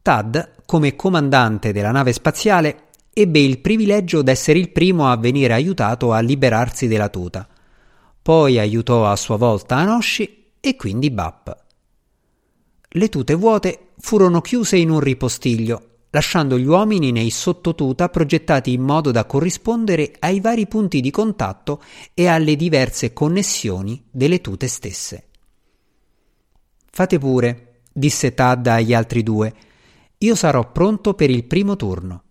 Tad, 0.00 0.62
come 0.64 0.94
comandante 0.94 1.72
della 1.72 1.90
nave 1.90 2.12
spaziale, 2.12 2.90
ebbe 3.12 3.40
il 3.40 3.58
privilegio 3.58 4.22
d'essere 4.22 4.60
il 4.60 4.70
primo 4.70 5.10
a 5.10 5.16
venire 5.16 5.54
aiutato 5.54 6.12
a 6.12 6.20
liberarsi 6.20 6.86
della 6.86 7.08
tuta. 7.08 7.48
Poi 8.22 8.60
aiutò 8.60 9.10
a 9.10 9.16
sua 9.16 9.36
volta 9.36 9.74
Anoshi 9.74 10.41
e 10.64 10.76
quindi 10.76 11.10
Bap. 11.10 11.56
Le 12.88 13.08
tute 13.08 13.34
vuote 13.34 13.88
furono 13.98 14.40
chiuse 14.40 14.76
in 14.76 14.90
un 14.90 15.00
ripostiglio, 15.00 16.04
lasciando 16.10 16.56
gli 16.56 16.66
uomini 16.66 17.10
nei 17.10 17.30
sottotuta 17.30 18.08
progettati 18.08 18.72
in 18.72 18.82
modo 18.82 19.10
da 19.10 19.24
corrispondere 19.24 20.12
ai 20.20 20.38
vari 20.38 20.68
punti 20.68 21.00
di 21.00 21.10
contatto 21.10 21.82
e 22.14 22.28
alle 22.28 22.54
diverse 22.54 23.12
connessioni 23.12 24.04
delle 24.08 24.40
tute 24.40 24.68
stesse. 24.68 25.28
Fate 26.88 27.18
pure, 27.18 27.80
disse 27.92 28.32
Tad 28.32 28.64
agli 28.68 28.94
altri 28.94 29.24
due, 29.24 29.52
io 30.18 30.34
sarò 30.36 30.70
pronto 30.70 31.14
per 31.14 31.30
il 31.30 31.42
primo 31.42 31.74
turno. 31.74 32.22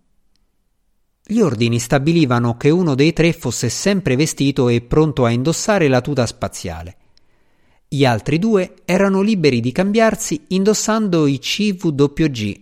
Gli 1.22 1.40
ordini 1.40 1.78
stabilivano 1.78 2.56
che 2.56 2.70
uno 2.70 2.94
dei 2.94 3.12
tre 3.12 3.34
fosse 3.34 3.68
sempre 3.68 4.16
vestito 4.16 4.70
e 4.70 4.80
pronto 4.80 5.26
a 5.26 5.30
indossare 5.30 5.88
la 5.88 6.00
tuta 6.00 6.24
spaziale. 6.24 6.96
Gli 7.94 8.06
altri 8.06 8.38
due 8.38 8.76
erano 8.86 9.20
liberi 9.20 9.60
di 9.60 9.70
cambiarsi 9.70 10.44
indossando 10.48 11.26
i 11.26 11.38
CWG, 11.38 12.60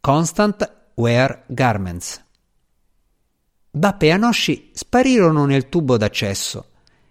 Constant 0.00 0.92
Wear 0.94 1.44
Garments. 1.48 2.24
Bappe 3.70 4.06
e 4.06 4.10
Anoshi 4.12 4.70
sparirono 4.72 5.44
nel 5.44 5.68
tubo 5.68 5.98
d'accesso 5.98 6.68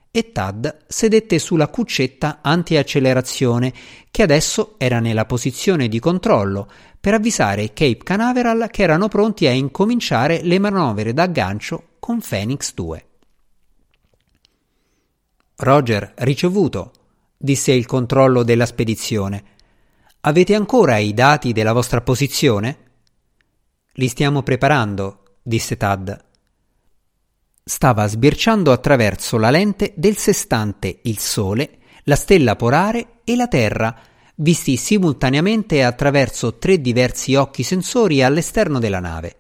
e 0.10 0.32
Tad 0.32 0.86
sedette 0.88 1.38
sulla 1.38 1.68
cuccetta 1.68 2.40
anti-accelerazione 2.42 3.72
che 4.10 4.24
adesso 4.24 4.74
era 4.80 5.00
nella 5.00 5.26
posizione 5.26 5.88
di 5.88 6.00
controllo 6.00 6.68
per 7.00 7.14
avvisare 7.14 7.68
Cape 7.68 8.00
Canaveral 8.02 8.68
che 8.72 8.82
erano 8.82 9.08
pronti 9.10 9.46
a 9.46 9.52
incominciare 9.52 10.42
le 10.42 10.58
manovre 10.58 11.14
d'aggancio 11.14 11.90
con 12.00 12.20
Phoenix 12.20 12.74
2. 12.74 13.06
Roger, 15.58 16.14
ricevuto, 16.16 16.94
disse 17.44 17.74
il 17.74 17.86
controllo 17.86 18.44
della 18.44 18.66
spedizione. 18.66 19.44
Avete 20.22 20.56
ancora 20.56 20.98
i 20.98 21.14
dati 21.14 21.52
della 21.52 21.74
vostra 21.74 22.00
posizione? 22.00 22.78
Li 23.96 24.08
stiamo 24.08 24.44
preparando, 24.44 25.40
disse 25.42 25.76
Tad. 25.76 26.24
Stava 27.62 28.08
sbirciando 28.08 28.72
attraverso 28.72 29.38
la 29.38 29.50
lente 29.50 29.92
del 29.98 30.16
sestante 30.16 31.00
il 31.04 31.20
Sole, 31.20 31.80
la 32.04 32.16
stella 32.16 32.56
polare 32.56 33.20
e 33.26 33.36
la 33.36 33.50
Terra, 33.50 33.94
visti 34.36 34.78
simultaneamente 34.78 35.84
attraverso 35.84 36.58
tre 36.58 36.80
diversi 36.80 37.36
occhi 37.36 37.64
sensori 37.64 38.24
all'esterno 38.24 38.80
della 38.80 39.02
nave. 39.02 39.36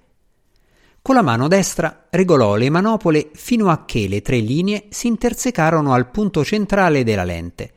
Con 1.01 1.15
la 1.15 1.21
mano 1.21 1.47
destra 1.47 2.07
regolò 2.09 2.57
le 2.57 2.69
manopole 2.69 3.29
fino 3.33 3.69
a 3.69 3.85
che 3.85 4.09
le 4.09 4.21
tre 4.21 4.39
linee 4.39 4.87
si 4.89 5.07
intersecarono 5.07 5.93
al 5.93 6.11
punto 6.11 6.43
centrale 6.43 7.05
della 7.05 7.23
lente. 7.23 7.73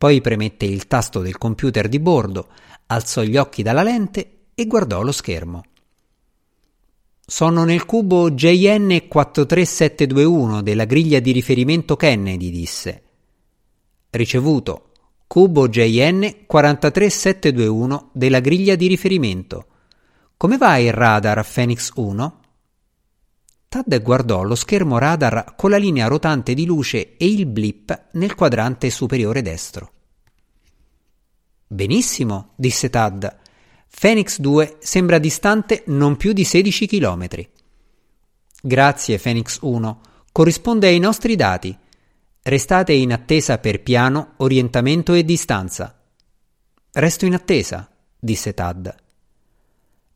Poi 0.00 0.22
premette 0.22 0.64
il 0.64 0.86
tasto 0.86 1.20
del 1.20 1.36
computer 1.36 1.86
di 1.86 2.00
bordo, 2.00 2.48
alzò 2.86 3.20
gli 3.20 3.36
occhi 3.36 3.62
dalla 3.62 3.82
lente 3.82 4.44
e 4.54 4.66
guardò 4.66 5.02
lo 5.02 5.12
schermo. 5.12 5.62
Sono 7.20 7.64
nel 7.64 7.84
cubo 7.84 8.30
JN 8.30 9.08
43721 9.08 10.62
della 10.62 10.86
griglia 10.86 11.20
di 11.20 11.32
riferimento 11.32 11.96
Kennedy, 11.96 12.50
disse. 12.50 13.02
Ricevuto. 14.08 14.92
Cubo 15.26 15.68
JN 15.68 16.46
43721 16.46 18.08
della 18.14 18.40
griglia 18.40 18.76
di 18.76 18.86
riferimento. 18.86 19.66
Come 20.38 20.56
va 20.56 20.78
il 20.78 20.94
radar 20.94 21.46
Phoenix 21.46 21.90
1? 21.94 22.39
Tad 23.70 24.02
guardò 24.02 24.42
lo 24.42 24.56
schermo 24.56 24.98
radar 24.98 25.54
con 25.54 25.70
la 25.70 25.76
linea 25.76 26.08
rotante 26.08 26.54
di 26.54 26.66
luce 26.66 27.16
e 27.16 27.24
il 27.26 27.46
blip 27.46 28.08
nel 28.14 28.34
quadrante 28.34 28.90
superiore 28.90 29.42
destro. 29.42 29.92
Benissimo, 31.68 32.54
disse 32.56 32.90
Tad. 32.90 33.32
Phoenix 33.88 34.40
2 34.40 34.78
sembra 34.80 35.18
distante 35.20 35.84
non 35.86 36.16
più 36.16 36.32
di 36.32 36.42
16 36.42 36.88
chilometri. 36.88 37.48
Grazie, 38.60 39.20
Phoenix 39.20 39.58
1. 39.60 40.00
Corrisponde 40.32 40.88
ai 40.88 40.98
nostri 40.98 41.36
dati. 41.36 41.78
Restate 42.42 42.92
in 42.92 43.12
attesa 43.12 43.58
per 43.58 43.84
piano, 43.84 44.32
orientamento 44.38 45.14
e 45.14 45.24
distanza. 45.24 45.96
Resto 46.90 47.24
in 47.24 47.34
attesa, 47.34 47.88
disse 48.18 48.52
Tad. 48.52 48.92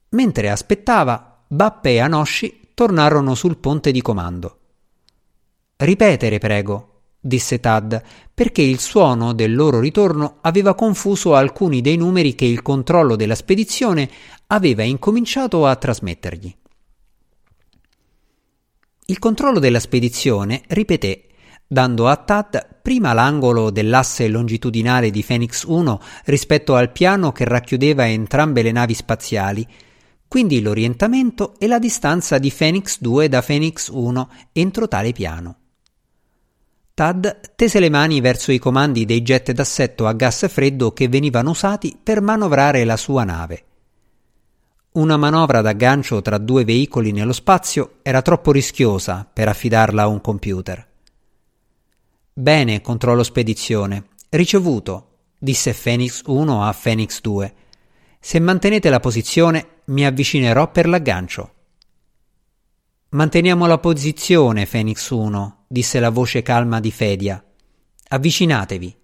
Mentre 0.08 0.50
aspettava, 0.50 1.44
Bappe 1.46 1.90
e 1.90 2.00
Anoshi 2.00 2.62
tornarono 2.74 3.34
sul 3.34 3.56
ponte 3.56 3.92
di 3.92 4.02
comando. 4.02 4.58
Ripetere, 5.76 6.38
prego, 6.38 7.00
disse 7.20 7.58
Tad, 7.60 8.02
perché 8.34 8.62
il 8.62 8.80
suono 8.80 9.32
del 9.32 9.54
loro 9.54 9.80
ritorno 9.80 10.38
aveva 10.42 10.74
confuso 10.74 11.34
alcuni 11.34 11.80
dei 11.80 11.96
numeri 11.96 12.34
che 12.34 12.44
il 12.44 12.60
controllo 12.60 13.16
della 13.16 13.34
spedizione 13.34 14.10
aveva 14.48 14.82
incominciato 14.82 15.66
a 15.66 15.74
trasmettergli. 15.74 16.54
Il 19.06 19.18
controllo 19.18 19.58
della 19.58 19.80
spedizione 19.80 20.62
ripeté, 20.68 21.26
dando 21.66 22.08
a 22.08 22.16
Tad 22.16 22.80
prima 22.82 23.12
l'angolo 23.12 23.70
dell'asse 23.70 24.28
longitudinale 24.28 25.10
di 25.10 25.24
Phoenix 25.24 25.64
1 25.66 26.00
rispetto 26.24 26.74
al 26.74 26.92
piano 26.92 27.32
che 27.32 27.44
racchiudeva 27.44 28.06
entrambe 28.06 28.62
le 28.62 28.72
navi 28.72 28.94
spaziali, 28.94 29.66
quindi 30.34 30.60
l'orientamento 30.60 31.54
e 31.60 31.68
la 31.68 31.78
distanza 31.78 32.38
di 32.38 32.50
Phoenix 32.50 32.98
2 32.98 33.28
da 33.28 33.40
Phoenix 33.40 33.86
1 33.86 34.30
entro 34.50 34.88
tale 34.88 35.12
piano. 35.12 35.58
Tad 36.92 37.52
tese 37.54 37.78
le 37.78 37.88
mani 37.88 38.20
verso 38.20 38.50
i 38.50 38.58
comandi 38.58 39.04
dei 39.04 39.22
jet 39.22 39.52
d'assetto 39.52 40.08
a 40.08 40.12
gas 40.12 40.48
freddo 40.48 40.92
che 40.92 41.06
venivano 41.06 41.50
usati 41.50 41.96
per 42.02 42.20
manovrare 42.20 42.82
la 42.82 42.96
sua 42.96 43.22
nave. 43.22 43.64
Una 44.94 45.16
manovra 45.16 45.60
d'aggancio 45.60 46.20
tra 46.20 46.38
due 46.38 46.64
veicoli 46.64 47.12
nello 47.12 47.32
spazio 47.32 47.98
era 48.02 48.20
troppo 48.20 48.50
rischiosa 48.50 49.24
per 49.32 49.46
affidarla 49.46 50.02
a 50.02 50.08
un 50.08 50.20
computer. 50.20 50.84
Bene, 52.32 52.80
controllo 52.80 53.22
spedizione. 53.22 54.06
Ricevuto, 54.30 55.10
disse 55.38 55.72
Phoenix 55.80 56.22
1 56.26 56.64
a 56.64 56.72
Phoenix 56.72 57.20
2. 57.20 57.54
Se 58.18 58.40
mantenete 58.40 58.90
la 58.90 58.98
posizione, 58.98 59.73
mi 59.86 60.06
avvicinerò 60.06 60.70
per 60.70 60.88
l'aggancio. 60.88 61.52
Manteniamo 63.10 63.66
la 63.66 63.78
posizione, 63.78 64.66
Phoenix 64.66 65.10
1, 65.10 65.64
disse 65.68 66.00
la 66.00 66.10
voce 66.10 66.42
calma 66.42 66.80
di 66.80 66.90
Fedia. 66.90 67.42
Avvicinatevi. 68.08 68.96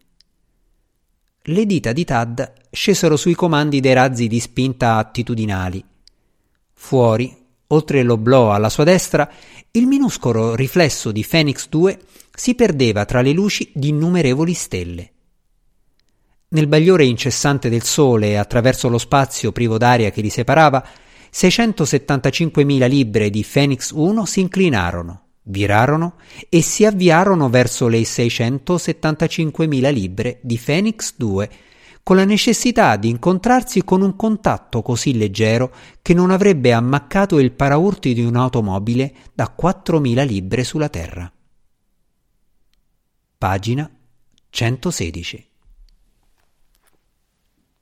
Le 1.42 1.66
dita 1.66 1.92
di 1.92 2.04
Tad 2.04 2.52
scesero 2.70 3.16
sui 3.16 3.34
comandi 3.34 3.80
dei 3.80 3.92
razzi 3.92 4.26
di 4.26 4.40
spinta 4.40 4.96
attitudinali. 4.96 5.84
Fuori, 6.72 7.36
oltre 7.68 8.02
l'oblò 8.02 8.52
alla 8.52 8.68
sua 8.68 8.84
destra, 8.84 9.30
il 9.72 9.86
minuscolo 9.86 10.54
riflesso 10.54 11.12
di 11.12 11.24
Phoenix 11.28 11.68
2 11.68 12.00
si 12.34 12.54
perdeva 12.54 13.04
tra 13.04 13.20
le 13.20 13.32
luci 13.32 13.70
di 13.74 13.88
innumerevoli 13.88 14.54
stelle. 14.54 15.12
Nel 16.52 16.66
bagliore 16.66 17.04
incessante 17.04 17.68
del 17.68 17.84
sole 17.84 18.36
attraverso 18.36 18.88
lo 18.88 18.98
spazio 18.98 19.52
privo 19.52 19.78
d'aria 19.78 20.10
che 20.10 20.20
li 20.20 20.30
separava, 20.30 20.84
675.000 21.32 22.88
libbre 22.88 23.30
di 23.30 23.46
Phoenix 23.48 23.92
1 23.92 24.24
si 24.26 24.40
inclinarono, 24.40 25.26
virarono 25.42 26.16
e 26.48 26.60
si 26.60 26.84
avviarono 26.84 27.48
verso 27.50 27.86
le 27.86 28.00
675.000 28.00 29.92
libbre 29.92 30.40
di 30.42 30.58
Phoenix 30.58 31.14
2 31.16 31.50
con 32.02 32.16
la 32.16 32.24
necessità 32.24 32.96
di 32.96 33.10
incontrarsi 33.10 33.84
con 33.84 34.02
un 34.02 34.16
contatto 34.16 34.82
così 34.82 35.16
leggero 35.16 35.72
che 36.02 36.14
non 36.14 36.32
avrebbe 36.32 36.72
ammaccato 36.72 37.38
il 37.38 37.52
paraurti 37.52 38.12
di 38.12 38.24
un'automobile 38.24 39.14
da 39.32 39.54
4.000 39.56 40.26
libbre 40.26 40.64
sulla 40.64 40.88
terra. 40.88 41.32
Pagina 43.38 43.88
116 44.50 45.49